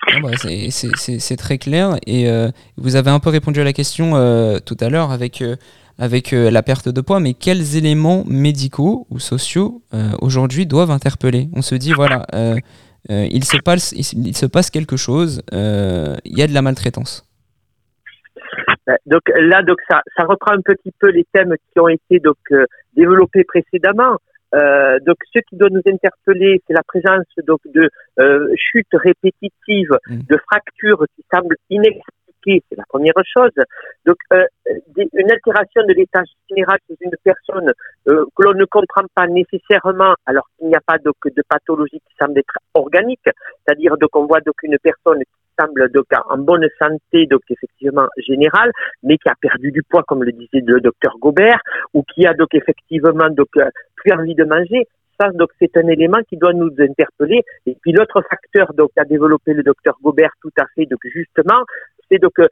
Ah 0.08 0.20
bah, 0.22 0.30
c'est 0.38 1.38
très 1.38 1.58
clair 1.58 1.98
et 2.06 2.30
euh, 2.30 2.50
vous 2.78 2.96
avez 2.96 3.10
un 3.10 3.20
peu 3.20 3.30
répondu 3.30 3.60
à 3.60 3.64
la 3.64 3.74
question 3.74 4.16
euh, 4.16 4.60
tout 4.64 4.78
à 4.80 4.90
l'heure 4.90 5.12
avec 5.12 5.42
euh, 5.42 5.56
avec 5.98 6.34
euh, 6.34 6.52
la 6.52 6.64
perte 6.64 6.90
de 6.90 7.02
poids, 7.02 7.20
mais 7.20 7.34
quels 7.34 7.78
éléments 7.78 8.24
médicaux 8.28 9.08
ou 9.10 9.20
sociaux 9.20 9.82
euh, 9.94 10.12
aujourd'hui 10.22 10.66
doivent 10.66 10.92
interpeller? 10.92 11.48
On 11.54 11.62
se 11.62 11.76
dit, 11.76 11.94
voilà, 11.94 12.26
euh, 12.34 12.56
il, 13.10 13.44
se 13.44 13.58
passe, 13.58 13.92
il, 13.94 14.36
se 14.36 14.46
passe 14.46 14.70
quelque 14.70 14.98
chose, 14.98 15.42
il 15.52 16.38
y 16.38 16.42
a 16.42 16.48
de 16.48 16.54
la 16.54 16.62
maltraitance. 16.62 17.24
Donc 19.06 19.22
là, 19.36 19.64
donc 19.64 19.78
ça, 19.90 20.02
ça 20.16 20.26
reprend 20.26 20.54
un 20.54 20.62
petit 20.62 20.92
peu 21.00 21.10
les 21.10 21.26
thèmes 21.34 21.56
qui 21.72 21.80
ont 21.80 21.88
été 21.88 22.20
donc 22.20 22.38
développés 22.96 23.44
précédemment. 23.44 24.18
donc, 24.54 25.18
ce 25.34 25.40
qui 25.48 25.56
doit 25.56 25.70
nous 25.70 25.82
interpeller, 25.86 26.62
c'est 26.66 26.74
la 26.74 26.84
présence 26.84 27.26
donc 27.48 27.60
de 27.66 27.90
chutes 28.56 28.88
répétitives, 28.94 29.96
mmh. 30.08 30.18
de 30.30 30.38
fractures 30.50 31.06
qui 31.16 31.24
semblent 31.32 31.58
inexplicables 31.70 32.15
c'est 32.46 32.78
la 32.78 32.86
première 32.88 33.14
chose. 33.26 33.52
Donc, 34.06 34.18
euh, 34.34 34.46
une 34.96 35.32
altération 35.32 35.84
de 35.88 35.94
l'état 35.94 36.22
général 36.50 36.78
chez 36.88 36.96
une 37.02 37.16
personne 37.24 37.72
euh, 38.08 38.26
que 38.36 38.44
l'on 38.44 38.54
ne 38.54 38.66
comprend 38.66 39.04
pas 39.14 39.28
nécessairement, 39.28 40.14
alors 40.26 40.48
qu'il 40.58 40.68
n'y 40.68 40.76
a 40.76 40.82
pas 40.86 40.98
donc, 40.98 41.16
de 41.26 41.44
pathologie 41.48 42.00
qui 42.00 42.16
semble 42.20 42.40
être 42.40 42.58
organique, 42.74 43.20
c'est-à-dire 43.26 43.94
qu'on 44.12 44.26
voit 44.26 44.42
donc 44.42 44.56
une 44.64 44.78
personne 44.82 45.20
qui 45.20 45.56
semble 45.60 45.90
donc 45.92 46.06
en 46.30 46.38
bonne 46.38 46.68
santé, 46.80 47.26
donc 47.28 47.42
effectivement 47.50 48.08
générale, 48.18 48.72
mais 49.04 49.18
qui 49.18 49.30
a 49.30 49.36
perdu 49.40 49.72
du 49.72 49.84
poids, 49.84 50.04
comme 50.04 50.24
le 50.24 50.32
disait 50.32 50.64
le 50.66 50.82
docteur 50.82 51.16
Gobert, 51.20 51.60
ou 51.94 52.04
qui 52.04 52.26
a 52.26 52.34
donc 52.34 52.54
effectivement 52.54 53.30
donc 53.30 53.50
euh, 53.58 53.70
plus 53.96 54.12
envie 54.14 54.36
de 54.36 54.44
manger. 54.44 54.88
Ça, 55.20 55.30
donc, 55.32 55.50
c'est 55.60 55.78
un 55.78 55.88
élément 55.88 56.20
qui 56.28 56.36
doit 56.36 56.54
nous 56.54 56.72
interpeller. 56.78 57.42
Et 57.66 57.78
puis, 57.82 57.94
l'autre 57.94 58.22
facteur, 58.30 58.74
donc, 58.74 58.92
développé 59.08 59.54
le 59.54 59.64
docteur 59.64 59.96
Gobert 60.04 60.32
tout 60.42 60.52
à 60.60 60.66
fait, 60.76 60.86
donc, 60.86 61.00
justement, 61.06 61.64
c'est 62.10 62.20
donc, 62.20 62.34
euh, 62.40 62.48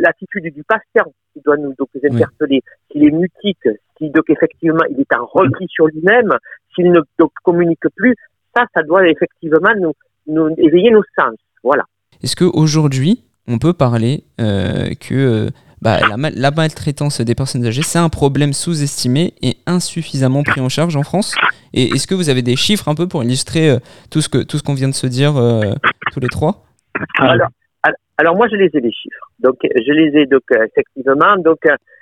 l'attitude 0.00 0.52
du 0.52 0.62
patient 0.64 1.10
qui 1.32 1.40
doit 1.44 1.56
nous, 1.56 1.74
donc, 1.78 1.88
interpeller. 2.02 2.62
S'il 2.90 3.04
est 3.04 3.10
mutique, 3.10 3.68
si, 3.98 4.10
donc, 4.10 4.24
effectivement, 4.28 4.84
il 4.90 5.00
est 5.00 5.14
en 5.14 5.26
repli 5.26 5.66
sur 5.68 5.86
lui-même, 5.86 6.32
s'il 6.74 6.90
ne, 6.90 7.00
donc, 7.18 7.32
communique 7.42 7.80
plus, 7.96 8.14
ça, 8.56 8.64
ça 8.74 8.82
doit 8.82 9.08
effectivement 9.08 9.72
nous, 9.78 9.92
nous 10.26 10.54
éveiller 10.58 10.90
nos 10.90 11.04
sens. 11.18 11.36
Voilà. 11.62 11.84
Est-ce 12.22 12.36
qu'aujourd'hui, 12.36 13.24
on 13.46 13.58
peut 13.58 13.72
parler 13.72 14.24
euh, 14.40 14.90
que 15.00 15.14
euh, 15.14 15.50
bah, 15.82 15.98
la, 16.08 16.50
maltraitance 16.50 17.20
des 17.20 17.34
personnes 17.34 17.64
âgées, 17.66 17.82
c'est 17.82 17.98
un 17.98 18.08
problème 18.08 18.52
sous-estimé 18.52 19.34
et 19.42 19.56
insuffisamment 19.66 20.42
pris 20.42 20.60
en 20.60 20.68
charge 20.68 20.96
en 20.96 21.02
France? 21.02 21.34
Et 21.72 21.88
est-ce 21.88 22.06
que 22.06 22.14
vous 22.14 22.28
avez 22.28 22.42
des 22.42 22.56
chiffres 22.56 22.88
un 22.88 22.94
peu 22.94 23.08
pour 23.08 23.22
illustrer 23.22 23.70
euh, 23.70 23.78
tout 24.10 24.20
ce 24.20 24.28
que 24.28 24.38
tout 24.38 24.58
ce 24.58 24.62
qu'on 24.62 24.74
vient 24.74 24.88
de 24.88 24.94
se 24.94 25.06
dire 25.06 25.34
tous 26.12 26.20
les 26.20 26.28
trois? 26.28 26.64
Alors, 27.18 27.48
alors, 28.20 28.36
moi, 28.36 28.48
je 28.48 28.56
les 28.56 28.70
ai 28.74 28.80
les 28.80 28.92
chiffres. 28.92 29.30
Donc 29.38 29.56
je 29.62 29.92
les 29.92 30.20
ai 30.20 30.26
donc 30.26 30.42
effectivement. 30.50 31.36
Donc 31.38 31.60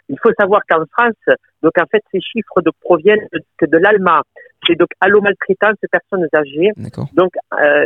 il 0.08 0.18
faut 0.20 0.32
savoir 0.38 0.62
qu'en 0.68 0.84
France, 0.92 1.37
donc 1.62 1.72
en 1.80 1.87
fait, 1.87 2.02
ces 2.12 2.20
chiffres 2.20 2.60
donc, 2.62 2.75
proviennent 2.80 3.26
de, 3.32 3.66
de 3.66 3.78
l'ALMA. 3.78 4.22
C'est 4.66 4.75
donc 4.75 4.88
allo 5.00 5.20
maltraitance 5.20 5.76
des 5.80 5.88
personnes 5.88 6.26
âgées. 6.34 6.72
Donc 7.12 7.32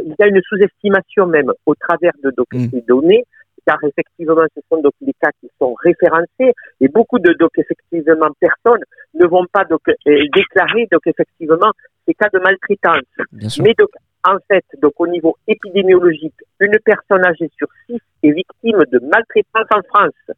il 0.04 0.14
y 0.18 0.22
a 0.22 0.26
une 0.26 0.40
sous-estimation 0.42 1.26
même 1.26 1.52
au 1.66 1.74
travers 1.74 2.12
de 2.24 2.30
donc, 2.30 2.46
mm. 2.52 2.70
ces 2.70 2.80
données 2.82 3.24
car 3.66 3.78
effectivement, 3.84 4.44
ce 4.54 4.60
sont 4.68 4.80
donc 4.82 4.92
des 5.00 5.14
cas 5.20 5.30
qui 5.40 5.48
sont 5.60 5.74
référencés 5.74 6.52
et 6.80 6.88
beaucoup 6.88 7.18
de 7.18 7.32
donc 7.38 7.50
effectivement 7.56 8.28
personnes 8.40 8.82
ne 9.14 9.26
vont 9.26 9.46
pas 9.52 9.64
donc 9.64 9.80
euh, 9.88 9.94
déclarer 10.34 10.88
donc 10.90 11.02
effectivement 11.06 11.70
ces 12.06 12.14
cas 12.14 12.28
de 12.32 12.38
maltraitance. 12.40 13.06
Mais 13.60 13.74
donc 13.78 13.90
en 14.24 14.36
fait, 14.48 14.64
donc 14.80 14.92
au 14.98 15.06
niveau 15.06 15.36
épidémiologique, 15.48 16.34
une 16.60 16.78
personne 16.84 17.24
âgée 17.24 17.50
sur 17.56 17.68
six 17.86 17.98
est 18.22 18.30
victime 18.30 18.78
de 18.90 18.98
maltraitance 19.00 19.66
en 19.74 19.82
France. 19.82 20.36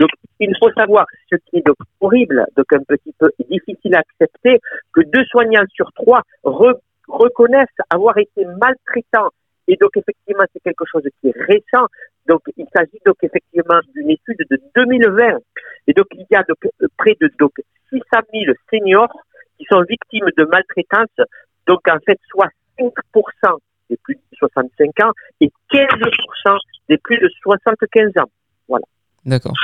Donc 0.00 0.10
il 0.40 0.54
faut 0.58 0.72
savoir, 0.72 1.06
ce 1.30 1.36
qui 1.36 1.58
est 1.58 1.66
donc 1.66 1.76
horrible, 2.00 2.46
donc 2.56 2.66
un 2.72 2.82
petit 2.88 3.14
peu 3.18 3.30
difficile 3.48 3.94
à 3.94 4.00
accepter, 4.00 4.60
que 4.92 5.02
deux 5.02 5.24
soignants 5.24 5.66
sur 5.68 5.92
trois 5.92 6.22
reconnaissent 6.42 7.68
avoir 7.90 8.16
été 8.18 8.44
maltraitants 8.44 9.30
et 9.68 9.76
donc, 9.76 9.90
effectivement, 9.96 10.44
c'est 10.52 10.62
quelque 10.62 10.84
chose 10.90 11.02
qui 11.20 11.28
est 11.28 11.40
récent. 11.40 11.86
Donc, 12.26 12.42
il 12.56 12.66
s'agit 12.74 13.00
donc 13.04 13.16
effectivement 13.22 13.80
d'une 13.94 14.10
étude 14.10 14.38
de 14.50 14.60
2020. 14.74 15.38
Et 15.88 15.92
donc, 15.92 16.06
il 16.12 16.26
y 16.30 16.36
a 16.36 16.42
donc 16.42 16.58
près 16.96 17.16
de 17.20 17.30
donc 17.38 17.52
600 17.90 18.02
000 18.32 18.54
seniors 18.70 19.12
qui 19.58 19.64
sont 19.70 19.82
victimes 19.82 20.28
de 20.36 20.44
maltraitance. 20.44 21.26
Donc, 21.66 21.80
en 21.88 21.98
fait, 22.04 22.18
soit 22.28 22.50
5% 22.78 23.58
des 23.90 23.96
plus 24.02 24.14
de 24.14 24.36
65 24.38 25.04
ans 25.04 25.12
et 25.40 25.50
15% 25.72 26.58
des 26.88 26.98
plus 26.98 27.18
de 27.18 27.28
75 27.42 28.10
ans. 28.22 28.30
Voilà. 28.68 28.84
D'accord. 29.24 29.54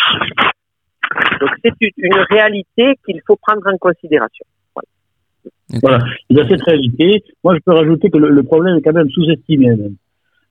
Donc, 1.41 1.51
c'est 1.63 1.93
une 1.99 2.15
réalité 2.31 2.95
qu'il 3.05 3.21
faut 3.27 3.37
prendre 3.37 3.67
en 3.67 3.77
considération. 3.79 4.47
Voilà. 5.81 5.99
Il 6.29 6.37
y 6.37 6.41
a 6.41 6.49
cette 6.49 6.63
réalité. 6.63 7.25
Moi, 7.43 7.55
je 7.55 7.61
peux 7.65 7.73
rajouter 7.73 8.11
que 8.11 8.19
le, 8.19 8.43
problème 8.43 8.77
est 8.77 8.83
quand 8.83 8.93
même 8.93 9.09
sous-estimé. 9.11 9.71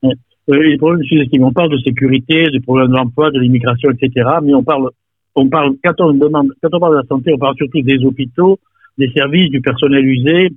Hein? 0.03 0.09
Euh, 0.49 0.77
problème 0.77 1.03
sous-estimé. 1.05 1.43
On 1.43 1.53
parle 1.53 1.71
de 1.71 1.77
sécurité, 1.77 2.45
du 2.51 2.61
problème 2.61 2.91
d'emploi, 2.91 3.31
de 3.31 3.39
l'immigration, 3.39 3.91
etc. 3.91 4.29
Mais 4.41 4.53
on 4.53 4.63
parle, 4.63 4.89
on 5.35 5.47
parle, 5.47 5.75
quand 5.83 5.99
on 5.99 6.13
demande, 6.13 6.51
quand 6.61 6.69
on 6.73 6.79
parle 6.79 6.93
de 6.93 7.01
la 7.01 7.07
santé, 7.07 7.31
on 7.33 7.37
parle 7.37 7.55
surtout 7.55 7.81
des 7.81 8.03
hôpitaux, 8.03 8.59
des 8.97 9.11
services, 9.11 9.51
du 9.51 9.61
personnel 9.61 10.05
usé, 10.05 10.49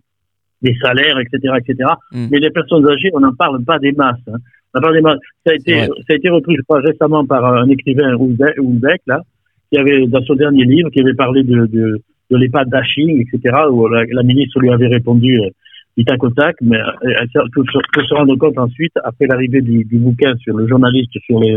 des 0.64 0.76
salaires, 0.82 1.18
etc., 1.20 1.54
etc. 1.58 1.90
Hmm. 2.10 2.26
Mais 2.30 2.38
les 2.38 2.50
personnes 2.50 2.86
âgées, 2.88 3.10
on 3.12 3.20
n'en 3.20 3.34
parle 3.34 3.62
pas 3.64 3.78
des 3.78 3.92
masses. 3.92 4.16
Hein. 4.26 4.38
On 4.74 4.80
parle 4.80 4.94
des 4.94 5.02
masses. 5.02 5.20
Ça 5.46 5.52
a 5.52 5.54
été, 5.54 5.80
ça 5.84 6.10
a 6.10 6.14
été 6.14 6.28
repris, 6.30 6.56
je 6.56 6.62
crois, 6.62 6.80
récemment 6.80 7.24
par 7.24 7.44
un 7.44 7.68
écrivain 7.68 8.14
Houellebecq, 8.14 9.02
là, 9.06 9.20
qui 9.70 9.78
avait, 9.78 10.06
dans 10.06 10.22
son 10.22 10.34
dernier 10.34 10.64
livre, 10.64 10.90
qui 10.90 11.00
avait 11.00 11.14
parlé 11.14 11.44
de, 11.44 11.66
de 11.66 12.02
de 12.30 12.36
l'EHPAD 12.36 12.68
dashing, 12.68 13.20
etc., 13.20 13.56
où 13.70 13.86
la, 13.88 14.22
ministre 14.22 14.60
lui 14.60 14.70
avait 14.70 14.88
répondu 14.88 15.40
euh, 15.40 15.48
du 15.96 16.04
tac 16.04 16.22
au 16.24 16.30
tac, 16.30 16.56
mais 16.60 16.78
euh, 16.78 17.14
elle, 17.20 17.28
peut, 17.52 17.64
se 17.64 18.14
rendre 18.14 18.36
compte 18.36 18.58
ensuite, 18.58 18.92
après 19.04 19.26
l'arrivée 19.26 19.60
du, 19.60 19.84
du, 19.84 19.98
bouquin 19.98 20.34
sur 20.38 20.56
le 20.56 20.66
journaliste 20.66 21.12
sur 21.24 21.40
les 21.40 21.56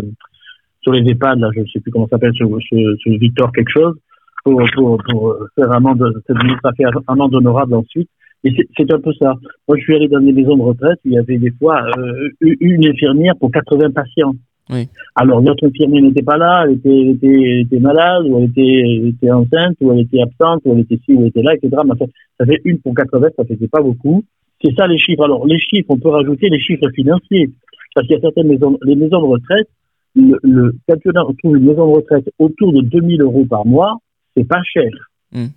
sur 0.82 0.94
les 0.94 1.10
EHPAD, 1.10 1.40
là, 1.40 1.50
je 1.54 1.62
ne 1.62 1.66
sais 1.66 1.80
plus 1.82 1.92
comment 1.92 2.08
s'appelle, 2.08 2.34
sur, 2.34 2.48
sur, 2.62 3.18
Victor 3.20 3.52
quelque 3.52 3.72
chose, 3.72 3.96
pour, 4.44 4.62
pour, 4.74 5.02
pour 5.10 5.36
faire 5.56 5.72
amende, 5.74 6.22
cette 6.26 6.42
ministre 6.42 6.66
a 6.66 6.74
fait 6.74 6.86
amende 7.08 7.36
honorable 7.36 7.74
ensuite. 7.74 8.10
Et 8.44 8.54
c'est 8.78 8.92
un 8.94 9.00
peu 9.00 9.12
ça. 9.14 9.34
Moi, 9.68 9.78
je 9.78 9.84
suis 9.84 9.96
allé 9.96 10.08
dans 10.08 10.20
des 10.20 10.32
maisons 10.32 10.56
de 10.58 10.62
retraite, 10.62 11.00
il 11.06 11.14
y 11.14 11.18
avait 11.18 11.38
des 11.38 11.52
fois 11.52 11.84
euh, 11.98 12.30
une 12.42 12.88
infirmière 12.88 13.36
pour 13.40 13.52
80 13.52 13.92
patients. 13.92 14.34
Oui. 14.70 14.88
Alors, 15.16 15.42
notre 15.42 15.66
infirmière 15.66 16.04
n'était 16.04 16.24
pas 16.24 16.38
là, 16.38 16.66
elle 16.66 16.74
était, 16.76 17.12
était, 17.12 17.62
était, 17.62 17.80
malade, 17.80 18.26
ou 18.28 18.38
elle 18.38 18.46
était, 18.46 19.10
était 19.10 19.32
enceinte, 19.32 19.78
ou 19.82 19.94
elle 19.94 20.02
était 20.02 20.22
absente, 20.22 20.62
ou 20.66 20.74
elle 20.74 20.82
était 20.82 21.00
ci, 21.06 21.14
ou 21.14 21.22
elle 21.22 21.28
était 21.28 21.42
là, 21.42 21.56
etc. 21.56 21.82
Mais 21.86 21.94
ça 22.38 22.46
fait 22.46 22.62
une 22.66 22.80
pour 22.80 22.94
80, 22.94 23.30
ça 23.36 23.46
faisait 23.46 23.68
pas 23.68 23.82
beaucoup. 23.82 24.24
C'est 24.64 24.76
ça 24.76 24.88
les 24.88 24.98
chiffres. 24.98 25.24
Alors, 25.24 25.46
les 25.46 25.60
chiffres, 25.60 25.90
on 25.90 25.98
peut 25.98 26.10
rajouter 26.10 26.50
les 26.50 26.60
chiffres 26.60 26.90
financiers. 26.94 27.50
Parce 27.96 28.06
qu'il 28.08 28.16
y 28.16 28.20
a 28.20 28.22
certaines 28.22 28.48
maisons, 28.48 28.78
les 28.84 28.96
maisons 28.96 29.22
de 29.22 29.26
retraite, 29.26 29.68
le, 30.16 30.38
le, 30.44 30.76
quand 30.88 30.98
on 31.06 31.34
trouve 31.34 31.58
une 31.58 31.66
maison 31.66 31.88
de 31.88 31.96
retraite 31.96 32.30
autour 32.40 32.74
de 32.74 32.82
2000 32.82 33.22
euros 33.22 33.46
par 33.46 33.66
mois, 33.66 33.98
c'est 34.36 34.48
pas 34.48 34.62
cher. 34.64 34.90
Mm. 35.32 35.48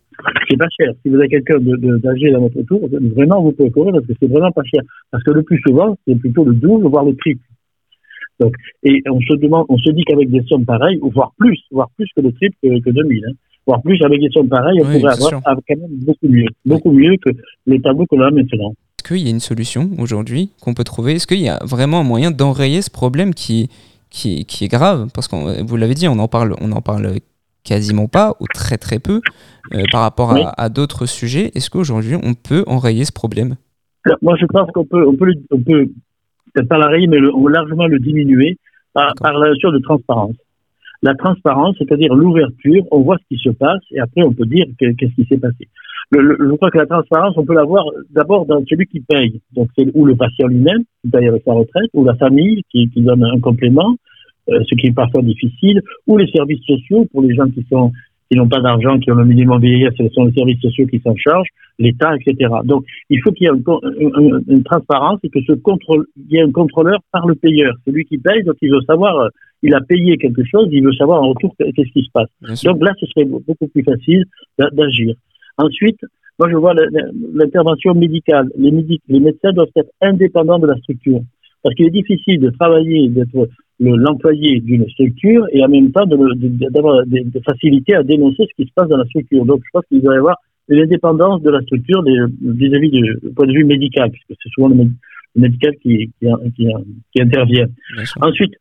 C'est 0.48 0.56
pas 0.56 0.68
cher. 0.78 0.92
Si 1.02 1.08
vous 1.08 1.16
avez 1.16 1.28
quelqu'un 1.28 1.58
d'âgé 1.58 2.30
dans 2.30 2.40
votre 2.40 2.62
tour, 2.62 2.80
vraiment, 3.16 3.42
vous 3.42 3.52
pouvez 3.52 3.70
courir 3.70 3.92
parce 3.92 4.06
que 4.06 4.12
c'est 4.20 4.28
vraiment 4.28 4.52
pas 4.52 4.64
cher. 4.64 4.82
Parce 5.10 5.22
que 5.24 5.30
le 5.30 5.42
plus 5.42 5.60
souvent, 5.66 5.96
c'est 6.06 6.14
plutôt 6.16 6.44
le 6.44 6.54
double, 6.54 6.88
voire 6.88 7.04
le 7.04 7.14
triple. 7.16 7.42
Donc, 8.40 8.54
et 8.82 9.02
on 9.10 9.20
se 9.20 9.36
demande, 9.36 9.66
on 9.68 9.76
se 9.76 9.90
dit 9.90 10.02
qu'avec 10.04 10.30
des 10.30 10.42
sommes 10.48 10.64
pareilles, 10.64 10.98
voire 11.02 11.32
plus, 11.38 11.60
voire 11.70 11.90
plus 11.96 12.08
que 12.16 12.22
le 12.22 12.32
triple 12.32 12.56
que, 12.62 12.80
que 12.80 12.90
2000, 12.90 13.24
hein, 13.26 13.32
voire 13.66 13.82
plus 13.82 14.02
avec 14.02 14.20
des 14.20 14.30
sommes 14.30 14.48
pareilles, 14.48 14.80
on 14.80 14.86
pourrait 14.86 15.12
avoir, 15.12 15.42
quand 15.44 15.76
même 15.76 15.96
beaucoup 16.06 16.28
mieux, 16.28 16.48
beaucoup 16.64 16.92
mieux 16.92 17.16
que 17.24 17.30
les 17.66 17.80
tableaux 17.80 18.06
qu'on 18.06 18.20
a 18.22 18.30
maintenant. 18.30 18.70
Est-ce 18.98 19.14
qu'il 19.14 19.22
y 19.24 19.28
a 19.28 19.30
une 19.30 19.40
solution 19.40 19.90
aujourd'hui 19.98 20.50
qu'on 20.62 20.72
peut 20.72 20.84
trouver? 20.84 21.14
Est-ce 21.14 21.26
qu'il 21.26 21.40
y 21.40 21.48
a 21.48 21.58
vraiment 21.64 22.00
un 22.00 22.04
moyen 22.04 22.30
d'enrayer 22.30 22.80
ce 22.80 22.90
problème 22.90 23.34
qui, 23.34 23.68
qui, 24.08 24.46
qui 24.46 24.64
est 24.64 24.68
grave? 24.68 25.08
Parce 25.14 25.28
que 25.28 25.62
vous 25.62 25.76
l'avez 25.76 25.94
dit, 25.94 26.08
on 26.08 26.18
en 26.18 26.28
parle, 26.28 26.54
on 26.62 26.72
en 26.72 26.80
parle 26.80 27.12
quasiment 27.64 28.08
pas 28.08 28.34
ou 28.40 28.46
très 28.52 28.78
très 28.78 28.98
peu 28.98 29.20
euh, 29.72 29.82
par 29.92 30.02
rapport 30.02 30.32
à, 30.32 30.60
à 30.60 30.68
d'autres 30.68 31.06
sujets. 31.06 31.50
Est-ce 31.54 31.70
qu'aujourd'hui 31.70 32.16
on 32.16 32.34
peut 32.34 32.64
enrayer 32.66 33.04
ce 33.04 33.12
problème? 33.12 33.56
Moi, 34.22 34.34
je 34.40 34.46
pense 34.46 34.70
qu'on 34.72 34.84
peut, 34.86 35.06
on 35.06 35.14
peut, 35.14 35.32
on 35.50 35.60
peut 35.60 35.88
peut-être 36.54 36.68
pas 36.68 36.78
l'arrêter, 36.78 37.06
mais 37.06 37.18
le, 37.18 37.30
largement 37.50 37.86
le 37.86 37.98
diminuer 37.98 38.56
par, 38.92 39.14
par 39.20 39.38
la 39.38 39.50
notion 39.50 39.70
de 39.70 39.78
transparence. 39.78 40.36
La 41.02 41.14
transparence, 41.14 41.76
c'est-à-dire 41.78 42.14
l'ouverture, 42.14 42.82
on 42.90 43.00
voit 43.00 43.16
ce 43.18 43.34
qui 43.34 43.42
se 43.42 43.50
passe 43.50 43.80
et 43.90 44.00
après 44.00 44.22
on 44.22 44.32
peut 44.32 44.46
dire 44.46 44.66
qu'est-ce 44.78 45.14
qui 45.14 45.26
s'est 45.26 45.38
passé. 45.38 45.68
Le, 46.10 46.36
je 46.38 46.56
crois 46.56 46.70
que 46.70 46.78
la 46.78 46.86
transparence, 46.86 47.34
on 47.36 47.44
peut 47.44 47.54
l'avoir 47.54 47.84
d'abord 48.10 48.44
dans 48.44 48.62
celui 48.68 48.86
qui 48.86 49.00
paye, 49.00 49.40
donc 49.52 49.68
c'est 49.78 49.86
ou 49.94 50.04
le 50.04 50.16
patient 50.16 50.48
lui-même 50.48 50.82
qui 51.02 51.10
paye 51.10 51.28
avec 51.28 51.42
sa 51.44 51.52
retraite, 51.52 51.90
ou 51.94 52.04
la 52.04 52.16
famille 52.16 52.62
qui, 52.70 52.90
qui 52.90 53.00
donne 53.00 53.24
un 53.24 53.38
complément, 53.38 53.94
ce 54.48 54.74
qui 54.74 54.88
est 54.88 54.94
parfois 54.94 55.22
difficile, 55.22 55.80
ou 56.06 56.16
les 56.18 56.30
services 56.30 56.64
sociaux 56.64 57.06
pour 57.12 57.22
les 57.22 57.34
gens 57.34 57.48
qui 57.48 57.64
sont 57.70 57.92
qui 58.30 58.38
n'ont 58.38 58.48
pas 58.48 58.60
d'argent, 58.60 58.98
qui 59.00 59.10
ont 59.10 59.16
le 59.16 59.24
minimum 59.24 59.60
vieillesse, 59.60 59.94
ce 59.98 60.08
sont 60.10 60.24
les 60.24 60.32
services 60.32 60.60
sociaux 60.60 60.86
qui 60.86 61.00
s'en 61.00 61.16
chargent, 61.16 61.48
l'État, 61.80 62.14
etc. 62.14 62.48
Donc, 62.64 62.84
il 63.08 63.20
faut 63.20 63.32
qu'il 63.32 63.46
y 63.46 63.50
ait 63.50 64.42
une, 64.46 64.62
transparence 64.62 65.18
et 65.24 65.30
que 65.30 65.40
ce 65.44 65.52
contrôle, 65.52 66.06
il 66.16 66.34
y 66.34 66.36
ait 66.36 66.42
un 66.42 66.52
contrôleur 66.52 67.00
par 67.10 67.26
le 67.26 67.34
payeur. 67.34 67.74
Celui 67.84 68.04
qui 68.04 68.18
paye, 68.18 68.44
donc 68.44 68.54
il 68.62 68.70
veut 68.70 68.82
savoir, 68.86 69.18
euh, 69.18 69.28
il 69.62 69.74
a 69.74 69.80
payé 69.80 70.16
quelque 70.16 70.44
chose, 70.44 70.68
il 70.70 70.84
veut 70.84 70.92
savoir 70.92 71.22
en 71.22 71.30
retour 71.30 71.56
qu'est-ce 71.58 71.92
qui 71.92 72.04
se 72.04 72.10
passe. 72.12 72.28
Donc 72.62 72.80
là, 72.84 72.92
ce 73.00 73.06
serait 73.06 73.24
beaucoup 73.24 73.66
plus 73.66 73.82
facile 73.82 74.24
d'agir. 74.58 75.16
Ensuite, 75.58 75.98
moi, 76.38 76.48
je 76.48 76.56
vois 76.56 76.74
l'intervention 77.34 77.94
médicale. 77.94 78.48
Les, 78.56 78.70
les 79.08 79.20
médecins 79.20 79.52
doivent 79.52 79.68
être 79.74 79.90
indépendants 80.00 80.60
de 80.60 80.68
la 80.68 80.76
structure. 80.76 81.20
Parce 81.62 81.74
qu'il 81.74 81.86
est 81.86 81.90
difficile 81.90 82.40
de 82.40 82.50
travailler, 82.50 83.08
d'être 83.08 83.48
l'employé 83.80 84.60
d'une 84.60 84.88
structure 84.90 85.46
et 85.52 85.64
en 85.64 85.68
même 85.68 85.90
temps 85.90 86.06
d'avoir 86.06 86.34
de, 86.36 87.30
de, 87.30 87.40
facilité 87.40 87.94
à 87.94 88.02
dénoncer 88.02 88.44
ce 88.48 88.62
qui 88.62 88.68
se 88.68 88.74
passe 88.74 88.88
dans 88.88 88.98
la 88.98 89.06
structure. 89.06 89.44
Donc, 89.46 89.62
je 89.64 89.70
pense 89.72 89.84
qu'il 89.88 90.02
doit 90.02 90.14
y 90.14 90.18
avoir 90.18 90.36
l'indépendance 90.68 91.42
de 91.42 91.50
la 91.50 91.60
structure 91.62 92.02
vis-à-vis 92.04 92.90
du 92.90 93.16
point 93.34 93.46
de 93.46 93.52
vue 93.52 93.64
médical, 93.64 94.10
puisque 94.10 94.40
c'est 94.42 94.50
souvent 94.50 94.68
le, 94.68 94.90
médical 95.34 95.72
qui, 95.82 96.10
qui, 96.18 96.26
qui, 96.56 96.68
qui 97.14 97.22
intervient. 97.22 97.66
Ensuite, 98.20 98.54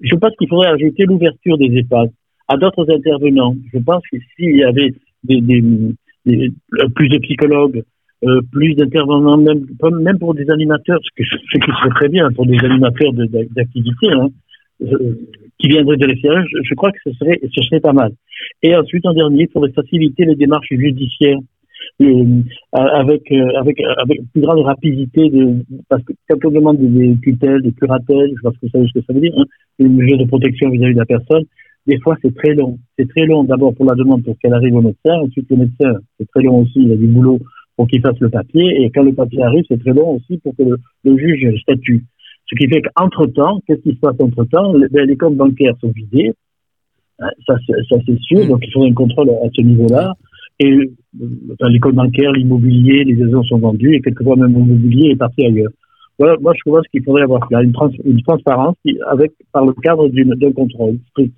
je 0.00 0.14
pense 0.16 0.32
qu'il 0.38 0.48
faudrait 0.48 0.68
ajouter 0.68 1.04
l'ouverture 1.04 1.56
des 1.58 1.66
EHPAD 1.66 2.10
à 2.48 2.56
d'autres 2.56 2.90
intervenants. 2.90 3.54
Je 3.72 3.78
pense 3.78 4.02
que 4.10 4.18
s'il 4.36 4.56
y 4.56 4.64
avait 4.64 4.92
des, 5.24 5.40
des, 5.40 6.52
plus 6.94 7.08
de 7.08 7.18
psychologues, 7.18 7.82
euh, 8.24 8.40
plus 8.52 8.74
d'intervenants, 8.74 9.38
même, 9.38 9.64
même 10.02 10.18
pour 10.18 10.34
des 10.34 10.50
animateurs, 10.50 10.98
ce, 11.02 11.10
que, 11.16 11.24
ce 11.24 11.58
qui 11.58 11.70
serait 11.70 11.90
très 11.90 12.08
bien 12.08 12.30
pour 12.32 12.46
des 12.46 12.58
animateurs 12.62 13.12
d'activité, 13.14 14.08
hein, 14.12 14.26
euh, 14.26 14.28
qui 15.58 15.68
viendraient 15.68 15.96
de 15.96 16.06
l'extérieur, 16.06 16.44
je, 16.62 16.74
crois 16.74 16.90
que 16.90 16.98
ce 17.04 17.12
serait, 17.12 17.38
ce 17.42 17.62
serait 17.62 17.80
pas 17.80 17.92
mal. 17.92 18.12
Et 18.62 18.74
ensuite, 18.74 19.06
en 19.06 19.12
dernier, 19.12 19.42
il 19.42 19.52
faudrait 19.52 19.72
faciliter 19.72 20.24
les 20.24 20.36
démarches 20.36 20.68
judiciaires. 20.70 21.38
Euh, 22.02 22.42
avec, 22.72 23.30
euh, 23.30 23.58
avec, 23.58 23.78
avec 23.98 24.20
plus 24.32 24.40
grande 24.40 24.64
rapidité 24.64 25.28
de, 25.28 25.64
parce 25.88 26.02
que 26.02 26.12
quand 26.28 26.36
on 26.46 26.50
demande 26.50 26.78
des 26.78 27.14
tutelles, 27.22 27.60
des 27.62 27.72
curatelles, 27.72 28.32
je 28.36 28.40
pense 28.42 28.54
que 28.54 28.58
vous 28.62 28.68
savez 28.70 28.86
ce 28.86 28.98
que 28.98 29.04
ça 29.04 29.12
veut 29.12 29.20
dire, 29.20 29.34
hein, 29.36 29.44
une 29.78 29.96
mesure 29.96 30.16
de 30.16 30.24
protection 30.24 30.70
vis-à-vis 30.70 30.94
de 30.94 30.98
la 30.98 31.04
personne, 31.04 31.44
des 31.86 31.98
fois 32.00 32.16
c'est 32.22 32.34
très 32.34 32.54
long. 32.54 32.78
C'est 32.98 33.08
très 33.08 33.26
long 33.26 33.44
d'abord 33.44 33.74
pour 33.74 33.84
la 33.84 33.94
demande 33.94 34.24
pour 34.24 34.38
qu'elle 34.38 34.54
arrive 34.54 34.76
au 34.76 34.82
médecin, 34.82 35.20
ensuite 35.20 35.50
le 35.50 35.56
médecin, 35.56 35.92
c'est 36.18 36.26
très 36.28 36.42
long 36.42 36.60
aussi, 36.60 36.80
il 36.80 36.92
a 36.92 36.96
du 36.96 37.06
boulot 37.06 37.38
pour 37.76 37.86
qu'il 37.86 38.00
fasse 38.00 38.18
le 38.20 38.30
papier, 38.30 38.82
et 38.82 38.90
quand 38.90 39.02
le 39.02 39.12
papier 39.12 39.42
arrive, 39.42 39.64
c'est 39.68 39.80
très 39.80 39.92
long 39.92 40.16
aussi 40.16 40.38
pour 40.38 40.56
que 40.56 40.62
le, 40.62 40.76
le 41.04 41.18
juge 41.18 41.60
statue. 41.60 42.04
Ce 42.50 42.56
qui 42.56 42.68
fait 42.68 42.82
qu'entre-temps, 42.82 43.60
qu'est-ce 43.66 43.80
qui 43.80 43.94
se 43.94 44.00
passe 44.00 44.16
entre-temps? 44.20 44.72
Ben, 44.90 45.06
Les 45.06 45.16
comptes 45.16 45.36
bancaires 45.36 45.74
sont 45.80 45.92
vidés, 45.92 46.32
hein, 47.20 47.28
ça, 47.46 47.54
ça 47.88 47.96
c'est 48.04 48.18
sûr, 48.20 48.46
donc 48.46 48.60
il 48.62 48.72
faudrait 48.72 48.90
un 48.90 48.94
contrôle 48.94 49.30
à 49.30 49.48
ce 49.54 49.62
niveau-là. 49.62 50.14
Et 50.58 50.72
euh, 50.72 51.68
les 51.68 51.78
comptes 51.78 51.94
bancaires, 51.94 52.32
l'immobilier, 52.32 53.04
les 53.04 53.14
maisons 53.14 53.42
sont 53.44 53.58
vendues, 53.58 53.94
et 53.94 54.00
quelquefois 54.00 54.36
même 54.36 54.52
l'immobilier 54.52 55.12
est 55.12 55.16
parti 55.16 55.46
ailleurs. 55.46 55.70
Voilà, 56.18 56.36
moi 56.40 56.52
je 56.54 56.70
pense 56.70 56.86
qu'il 56.88 57.02
faudrait 57.02 57.22
avoir 57.22 57.46
là 57.50 57.62
une, 57.62 57.72
une 58.04 58.22
transparence 58.22 58.76
avec, 59.08 59.32
par 59.52 59.64
le 59.64 59.72
cadre 59.72 60.08
d'un 60.08 60.52
contrôle 60.52 60.98
strict. 61.10 61.34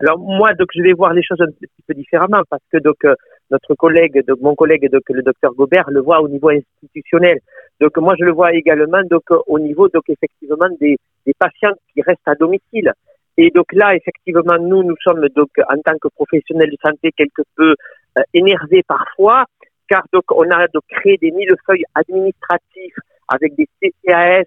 Alors 0.00 0.18
moi, 0.18 0.52
donc 0.54 0.68
je 0.74 0.82
vais 0.82 0.92
voir 0.92 1.14
les 1.14 1.22
choses 1.22 1.40
un 1.40 1.50
petit 1.50 1.82
peu 1.86 1.94
différemment 1.94 2.42
parce 2.50 2.62
que 2.70 2.78
donc 2.78 2.96
euh, 3.04 3.14
notre 3.50 3.74
collègue, 3.74 4.24
donc 4.26 4.40
mon 4.40 4.54
collègue, 4.54 4.90
donc 4.90 5.02
le 5.08 5.22
docteur 5.22 5.52
Gobert, 5.54 5.90
le 5.90 6.00
voit 6.00 6.20
au 6.20 6.28
niveau 6.28 6.50
institutionnel. 6.50 7.38
Donc 7.80 7.96
moi, 7.98 8.14
je 8.18 8.24
le 8.24 8.32
vois 8.32 8.52
également 8.52 9.02
donc 9.10 9.24
au 9.46 9.58
niveau 9.58 9.88
donc 9.88 10.04
effectivement 10.08 10.68
des, 10.80 10.96
des 11.26 11.34
patients 11.38 11.74
qui 11.92 12.02
restent 12.02 12.26
à 12.26 12.34
domicile. 12.34 12.92
Et 13.36 13.50
donc 13.50 13.66
là, 13.72 13.94
effectivement, 13.94 14.58
nous, 14.60 14.82
nous 14.82 14.96
sommes 15.02 15.26
donc 15.34 15.50
en 15.70 15.80
tant 15.80 15.96
que 16.02 16.08
professionnels 16.08 16.70
de 16.70 16.76
santé 16.84 17.12
quelque 17.16 17.42
peu 17.54 17.74
euh, 18.18 18.22
énervés 18.34 18.82
parfois, 18.82 19.44
car 19.88 20.02
donc 20.12 20.24
on 20.32 20.50
a 20.50 20.66
donc 20.68 20.82
créé 20.88 21.16
des 21.18 21.30
millefeuilles 21.30 21.84
administratifs 21.94 22.96
avec 23.28 23.54
des 23.54 23.68
CCAS, 23.80 24.44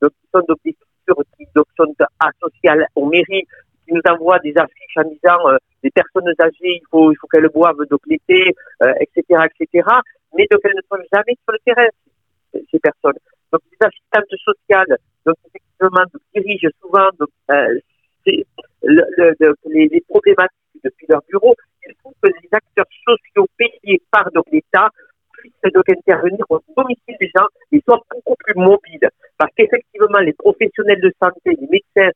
donc 0.00 0.12
qui 0.12 0.28
sont 0.32 0.44
donc 0.48 0.58
des 0.64 0.72
structures 0.72 1.24
qui 1.36 1.46
donc 1.54 1.66
sont 1.76 1.92
associées 2.20 2.86
aux 2.94 3.06
mairies, 3.06 3.44
qui 3.88 3.94
nous 3.94 4.02
envoient 4.12 4.38
des 4.40 4.54
affiches 4.56 4.96
en 4.96 5.04
disant 5.04 5.48
euh, 5.48 5.56
des 5.82 5.90
personnes 5.90 6.28
âgées, 6.40 6.76
il 6.76 6.82
faut 6.90 7.10
il 7.10 7.16
faut 7.16 7.26
qu'elles 7.28 7.48
boivent 7.48 7.84
donc 7.90 8.00
l'été, 8.06 8.54
etc., 9.00 9.24
euh, 9.30 9.46
etc. 9.58 9.88
Mais 10.36 10.46
donc 10.50 10.60
elles 10.64 10.76
ne 10.76 10.82
sont 10.82 11.02
jamais 11.12 11.36
sur 11.42 11.52
le 11.52 11.58
terrain 11.64 11.88
ces 12.52 12.78
personnes. 12.78 13.18
Donc 13.52 13.62
les 13.72 13.86
assistantes 13.86 14.38
sociales, 14.44 14.96
donc 15.24 15.36
effectivement, 15.46 16.04
dirigent 16.34 16.68
souvent 16.80 17.08
euh, 17.50 17.78
les, 18.26 18.46
les, 18.82 20.00
problématiques 20.08 20.82
depuis 20.84 21.06
leur 21.08 21.22
bureau. 21.28 21.54
Il 21.86 21.94
faut 22.02 22.12
que 22.22 22.28
les 22.28 22.48
acteurs 22.52 22.86
sociaux 23.06 23.46
payés 23.56 24.02
par 24.10 24.28
l'État 24.52 24.90
puissent 25.32 25.72
donc 25.72 25.88
intervenir 25.88 26.44
au 26.50 26.60
domicile 26.76 27.16
des 27.18 27.30
gens 27.34 27.46
et 27.72 27.80
soient 27.88 28.02
beaucoup 28.10 28.34
plus 28.38 28.54
mobiles. 28.54 29.08
Parce 29.38 29.52
qu'effectivement, 29.56 30.18
les 30.18 30.34
professionnels 30.34 31.00
de 31.00 31.12
santé, 31.22 31.56
les 31.58 31.68
médecins, 31.68 32.12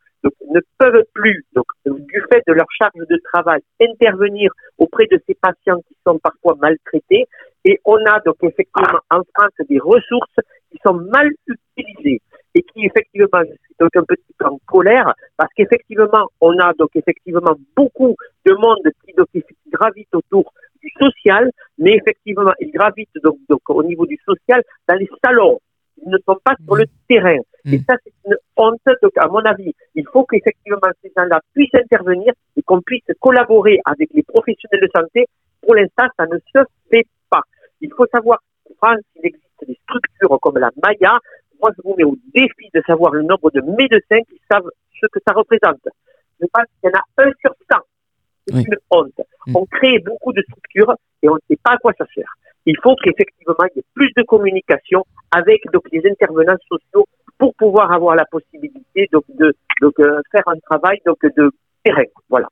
ne 0.51 0.61
peuvent 0.79 1.05
plus, 1.15 1.45
donc, 1.55 1.67
du 1.87 2.23
fait 2.31 2.43
de 2.47 2.53
leur 2.53 2.67
charge 2.79 2.93
de 2.95 3.19
travail, 3.33 3.61
intervenir 3.81 4.51
auprès 4.79 5.07
de 5.07 5.21
ces 5.27 5.35
patients 5.35 5.81
qui 5.89 5.97
sont 6.07 6.19
parfois 6.19 6.57
maltraités. 6.61 7.27
Et 7.65 7.81
on 7.85 7.97
a 8.07 8.21
donc 8.21 8.37
effectivement 8.43 9.01
en 9.11 9.23
France 9.35 9.67
des 9.69 9.79
ressources 9.79 10.41
qui 10.71 10.79
sont 10.85 10.95
mal 10.95 11.31
utilisées 11.47 12.21
et 12.55 12.63
qui 12.63 12.85
effectivement, 12.85 13.41
je 13.41 13.55
suis 13.65 13.75
donc 13.79 13.97
un 13.97 14.03
petit 14.03 14.35
peu 14.37 14.47
en 14.47 14.59
colère 14.67 15.15
parce 15.37 15.53
qu'effectivement, 15.55 16.29
on 16.41 16.59
a 16.59 16.73
donc 16.75 16.91
effectivement 16.95 17.55
beaucoup 17.77 18.17
de 18.45 18.55
monde 18.55 18.83
qui, 19.05 19.15
donc, 19.15 19.29
qui 19.33 19.45
gravite 19.71 20.09
autour 20.15 20.53
du 20.83 20.91
social, 20.99 21.51
mais 21.79 21.95
effectivement, 21.95 22.53
ils 22.61 22.73
gravitent 22.73 23.09
donc, 23.23 23.39
donc 23.49 23.61
au 23.69 23.83
niveau 23.83 24.07
du 24.07 24.19
social 24.27 24.63
dans 24.89 24.97
les 24.97 25.09
salons. 25.25 25.61
Ils 26.05 26.11
ne 26.11 26.19
sont 26.27 26.39
pas 26.45 26.55
sur 26.65 26.75
le 26.75 26.85
mmh. 26.85 26.89
terrain. 27.09 27.39
Et 27.67 27.79
mmh. 27.79 27.85
ça, 27.89 27.95
c'est 28.03 28.13
une 28.27 28.37
honte. 28.57 28.81
Donc, 29.03 29.13
à 29.17 29.29
mon 29.29 29.39
avis, 29.45 29.73
il 29.95 30.07
faut 30.13 30.25
qu'effectivement 30.25 30.81
ces 31.03 31.13
gens-là 31.17 31.41
puissent 31.55 31.75
intervenir 31.75 32.33
et 32.57 32.63
qu'on 32.63 32.81
puisse 32.81 33.05
collaborer 33.21 33.79
avec 33.85 34.11
les 34.15 34.23
professionnels 34.23 34.81
de 34.81 34.89
santé. 34.95 35.27
Pour 35.61 35.75
l'instant, 35.75 36.07
ça 36.19 36.27
ne 36.27 36.39
se 36.39 36.65
fait 36.91 37.07
pas. 37.31 37.43
Il 37.81 37.91
faut 37.97 38.07
savoir 38.07 38.39
qu'en 38.65 38.75
France, 38.75 39.05
il 39.17 39.27
existe 39.27 39.45
des 39.67 39.79
structures 39.83 40.41
comme 40.41 40.59
la 40.59 40.71
Maya. 40.83 41.19
Moi, 41.61 41.71
je 41.77 41.83
vous 41.85 41.95
mets 41.97 42.05
au 42.05 42.17
défi 42.35 42.69
de 42.75 42.83
savoir 42.87 43.13
le 43.13 43.23
nombre 43.23 43.51
de 43.53 43.61
médecins 43.61 44.23
qui 44.29 44.41
savent 44.51 44.69
ce 45.01 45.07
que 45.07 45.21
ça 45.27 45.35
représente. 45.35 45.87
Je 46.41 46.47
pense 46.53 46.65
qu'il 46.81 46.91
y 46.91 46.93
en 46.93 46.99
a 46.99 47.25
un 47.25 47.33
sur 47.41 47.55
100 47.71 47.79
c'est 48.49 48.57
une 48.57 48.77
honte. 48.91 49.21
Mm. 49.47 49.57
On 49.57 49.67
crée 49.67 49.99
beaucoup 50.01 50.33
de 50.33 50.43
structures 50.43 50.95
et 51.23 51.29
on 51.29 51.35
ne 51.35 51.41
sait 51.49 51.59
pas 51.63 51.73
à 51.73 51.79
quoi 51.79 51.93
ça 51.97 52.05
sert. 52.15 52.33
Il 52.67 52.77
faut 52.83 52.95
qu'effectivement 52.97 53.55
il 53.75 53.79
y 53.79 53.81
ait 53.81 53.85
plus 53.95 54.11
de 54.17 54.23
communication 54.23 55.05
avec 55.31 55.63
donc 55.73 55.83
les 55.93 56.03
intervenants 56.09 56.59
sociaux 56.69 57.07
pour 57.43 57.55
pouvoir 57.57 57.91
avoir 57.91 58.15
la 58.15 58.25
possibilité 58.31 59.09
donc 59.13 59.25
de 59.37 59.53
donc, 59.81 59.95
euh, 59.99 60.21
faire 60.31 60.45
un 60.47 60.55
travail 60.71 60.99
donc 61.05 61.19
de 61.23 61.51
terrain. 61.83 62.05
Voilà. 62.31 62.47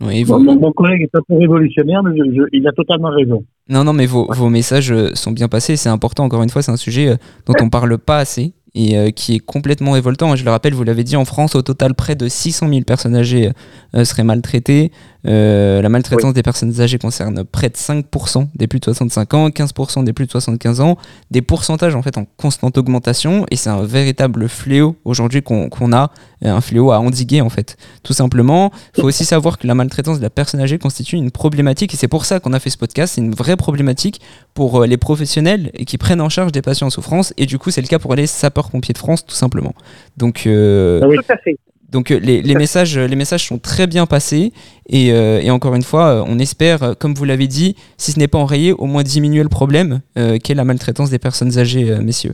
Oui, 0.00 0.24
mon, 0.24 0.70
collègue 0.70 1.02
est 1.02 1.16
un 1.16 1.22
peu 1.26 1.36
révolutionnaire, 1.36 2.04
mais 2.04 2.16
il 2.52 2.68
a 2.68 2.70
totalement 2.70 3.08
raison. 3.08 3.44
Non, 3.68 3.82
non, 3.82 3.92
mais 3.92 4.06
vos, 4.06 4.32
vos 4.32 4.48
messages 4.48 4.92
euh, 4.92 5.12
sont 5.14 5.32
bien 5.32 5.48
passés. 5.48 5.74
C'est 5.74 5.88
important, 5.88 6.22
encore 6.22 6.44
une 6.44 6.50
fois, 6.50 6.62
c'est 6.62 6.70
un 6.70 6.76
sujet 6.76 7.08
euh, 7.08 7.16
dont 7.46 7.54
on 7.60 7.68
parle 7.68 7.98
pas 7.98 8.18
assez 8.18 8.52
et 8.78 8.96
euh, 8.96 9.10
qui 9.10 9.34
est 9.34 9.40
complètement 9.40 9.90
révoltant. 9.90 10.36
Je 10.36 10.44
le 10.44 10.50
rappelle, 10.52 10.72
vous 10.72 10.84
l'avez 10.84 11.02
dit, 11.02 11.16
en 11.16 11.24
France, 11.24 11.56
au 11.56 11.62
total, 11.62 11.94
près 11.94 12.14
de 12.14 12.28
600 12.28 12.68
000 12.68 12.82
personnes 12.82 13.16
âgées 13.16 13.50
euh, 13.96 14.04
seraient 14.04 14.22
maltraitées. 14.22 14.92
Euh, 15.26 15.82
la 15.82 15.88
maltraitance 15.88 16.32
des 16.32 16.44
personnes 16.44 16.80
âgées 16.80 16.98
concerne 16.98 17.42
près 17.42 17.70
de 17.70 17.74
5% 17.74 18.46
des 18.54 18.68
plus 18.68 18.78
de 18.78 18.84
65 18.84 19.34
ans, 19.34 19.48
15% 19.48 20.04
des 20.04 20.12
plus 20.12 20.26
de 20.26 20.30
75 20.30 20.80
ans, 20.80 20.96
des 21.32 21.42
pourcentages 21.42 21.96
en 21.96 22.02
fait 22.02 22.16
en 22.18 22.24
constante 22.36 22.78
augmentation, 22.78 23.44
et 23.50 23.56
c'est 23.56 23.68
un 23.68 23.82
véritable 23.82 24.48
fléau 24.48 24.94
aujourd'hui 25.04 25.42
qu'on 25.42 25.92
a, 25.92 26.12
un 26.42 26.60
fléau 26.60 26.90
à 26.92 27.00
endiguer 27.00 27.40
en 27.40 27.48
fait. 27.48 27.76
Tout 28.02 28.12
simplement, 28.12 28.70
il 28.96 29.00
faut 29.00 29.06
aussi 29.08 29.24
savoir 29.24 29.58
que 29.58 29.66
la 29.66 29.74
maltraitance 29.74 30.18
de 30.18 30.22
la 30.22 30.30
personne 30.30 30.60
âgée 30.60 30.78
constitue 30.78 31.16
une 31.16 31.30
problématique, 31.30 31.94
et 31.94 31.96
c'est 31.96 32.08
pour 32.08 32.24
ça 32.24 32.40
qu'on 32.40 32.52
a 32.52 32.60
fait 32.60 32.70
ce 32.70 32.78
podcast, 32.78 33.14
c'est 33.14 33.20
une 33.20 33.34
vraie 33.34 33.56
problématique 33.56 34.20
pour 34.54 34.84
les 34.84 34.96
professionnels 34.96 35.70
qui 35.86 35.98
prennent 35.98 36.20
en 36.20 36.28
charge 36.28 36.52
des 36.52 36.62
patients 36.62 36.88
en 36.88 36.90
souffrance, 36.90 37.32
et 37.36 37.46
du 37.46 37.58
coup 37.58 37.70
c'est 37.70 37.82
le 37.82 37.88
cas 37.88 37.98
pour 37.98 38.14
les 38.14 38.26
sapeurs-pompiers 38.26 38.92
de 38.92 38.98
France 38.98 39.24
tout 39.26 39.34
simplement. 39.34 39.74
Donc, 40.16 40.46
euh, 40.46 41.00
ah 41.02 41.06
tout 41.06 41.32
à 41.32 41.36
fait. 41.38 41.58
Donc 41.90 42.10
euh, 42.10 42.18
les, 42.18 42.54
messages, 42.54 42.98
les 42.98 43.16
messages 43.16 43.46
sont 43.46 43.58
très 43.58 43.86
bien 43.86 44.04
passés 44.06 44.52
et, 44.88 45.12
euh, 45.12 45.40
et 45.40 45.50
encore 45.50 45.74
une 45.74 45.82
fois, 45.82 46.06
euh, 46.08 46.24
on 46.26 46.38
espère, 46.38 46.94
comme 46.98 47.14
vous 47.14 47.24
l'avez 47.24 47.46
dit, 47.46 47.76
si 47.96 48.12
ce 48.12 48.18
n'est 48.18 48.28
pas 48.28 48.38
enrayé, 48.38 48.72
au 48.72 48.84
moins 48.84 49.02
diminuer 49.02 49.42
le 49.42 49.48
problème 49.48 50.00
qu'est 50.14 50.54
la 50.54 50.64
maltraitance 50.64 51.10
des 51.10 51.18
personnes 51.18 51.58
âgées, 51.58 51.96
messieurs. 52.00 52.32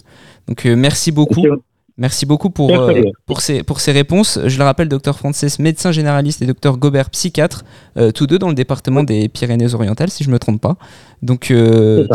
Donc 0.49 0.65
merci 0.65 1.13
beaucoup. 1.13 1.43
Merci 1.43 1.63
beaucoup 2.27 2.51
pour, 2.51 2.71
euh, 2.71 3.03
pour, 3.27 3.41
ces, 3.41 3.63
pour 3.63 3.81
ces 3.81 3.93
réponses. 3.93 4.39
Je 4.45 4.59
le 4.59 4.65
rappelle, 4.65 4.89
docteur 4.89 5.17
Frances, 5.19 5.59
médecin 5.59 5.93
généraliste, 5.93 6.43
et 6.43 6.47
docteur 6.47 6.77
Gobert, 6.77 7.11
psychiatre, 7.11 7.65
euh, 7.97 8.11
tous 8.11 8.27
deux 8.27 8.39
dans 8.39 8.49
le 8.49 8.55
département 8.55 9.03
des 9.03 9.29
Pyrénées-Orientales, 9.29 10.11
si 10.11 10.25
je 10.25 10.29
ne 10.29 10.35
me 10.35 10.39
trompe 10.39 10.61
pas. 10.61 10.77
Donc, 11.23 11.51
euh, 11.51 12.07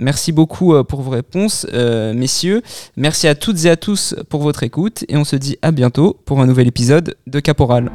merci 0.00 0.32
beaucoup 0.32 0.74
pour 0.84 1.02
vos 1.02 1.10
réponses, 1.10 1.66
messieurs. 2.14 2.62
Merci 2.96 3.28
à 3.28 3.34
toutes 3.34 3.64
et 3.64 3.70
à 3.70 3.76
tous 3.76 4.14
pour 4.28 4.42
votre 4.42 4.62
écoute, 4.62 5.04
et 5.08 5.16
on 5.16 5.24
se 5.24 5.36
dit 5.36 5.56
à 5.62 5.70
bientôt 5.70 6.16
pour 6.24 6.40
un 6.40 6.46
nouvel 6.46 6.66
épisode 6.66 7.16
de 7.26 7.40
Caporal. 7.40 7.90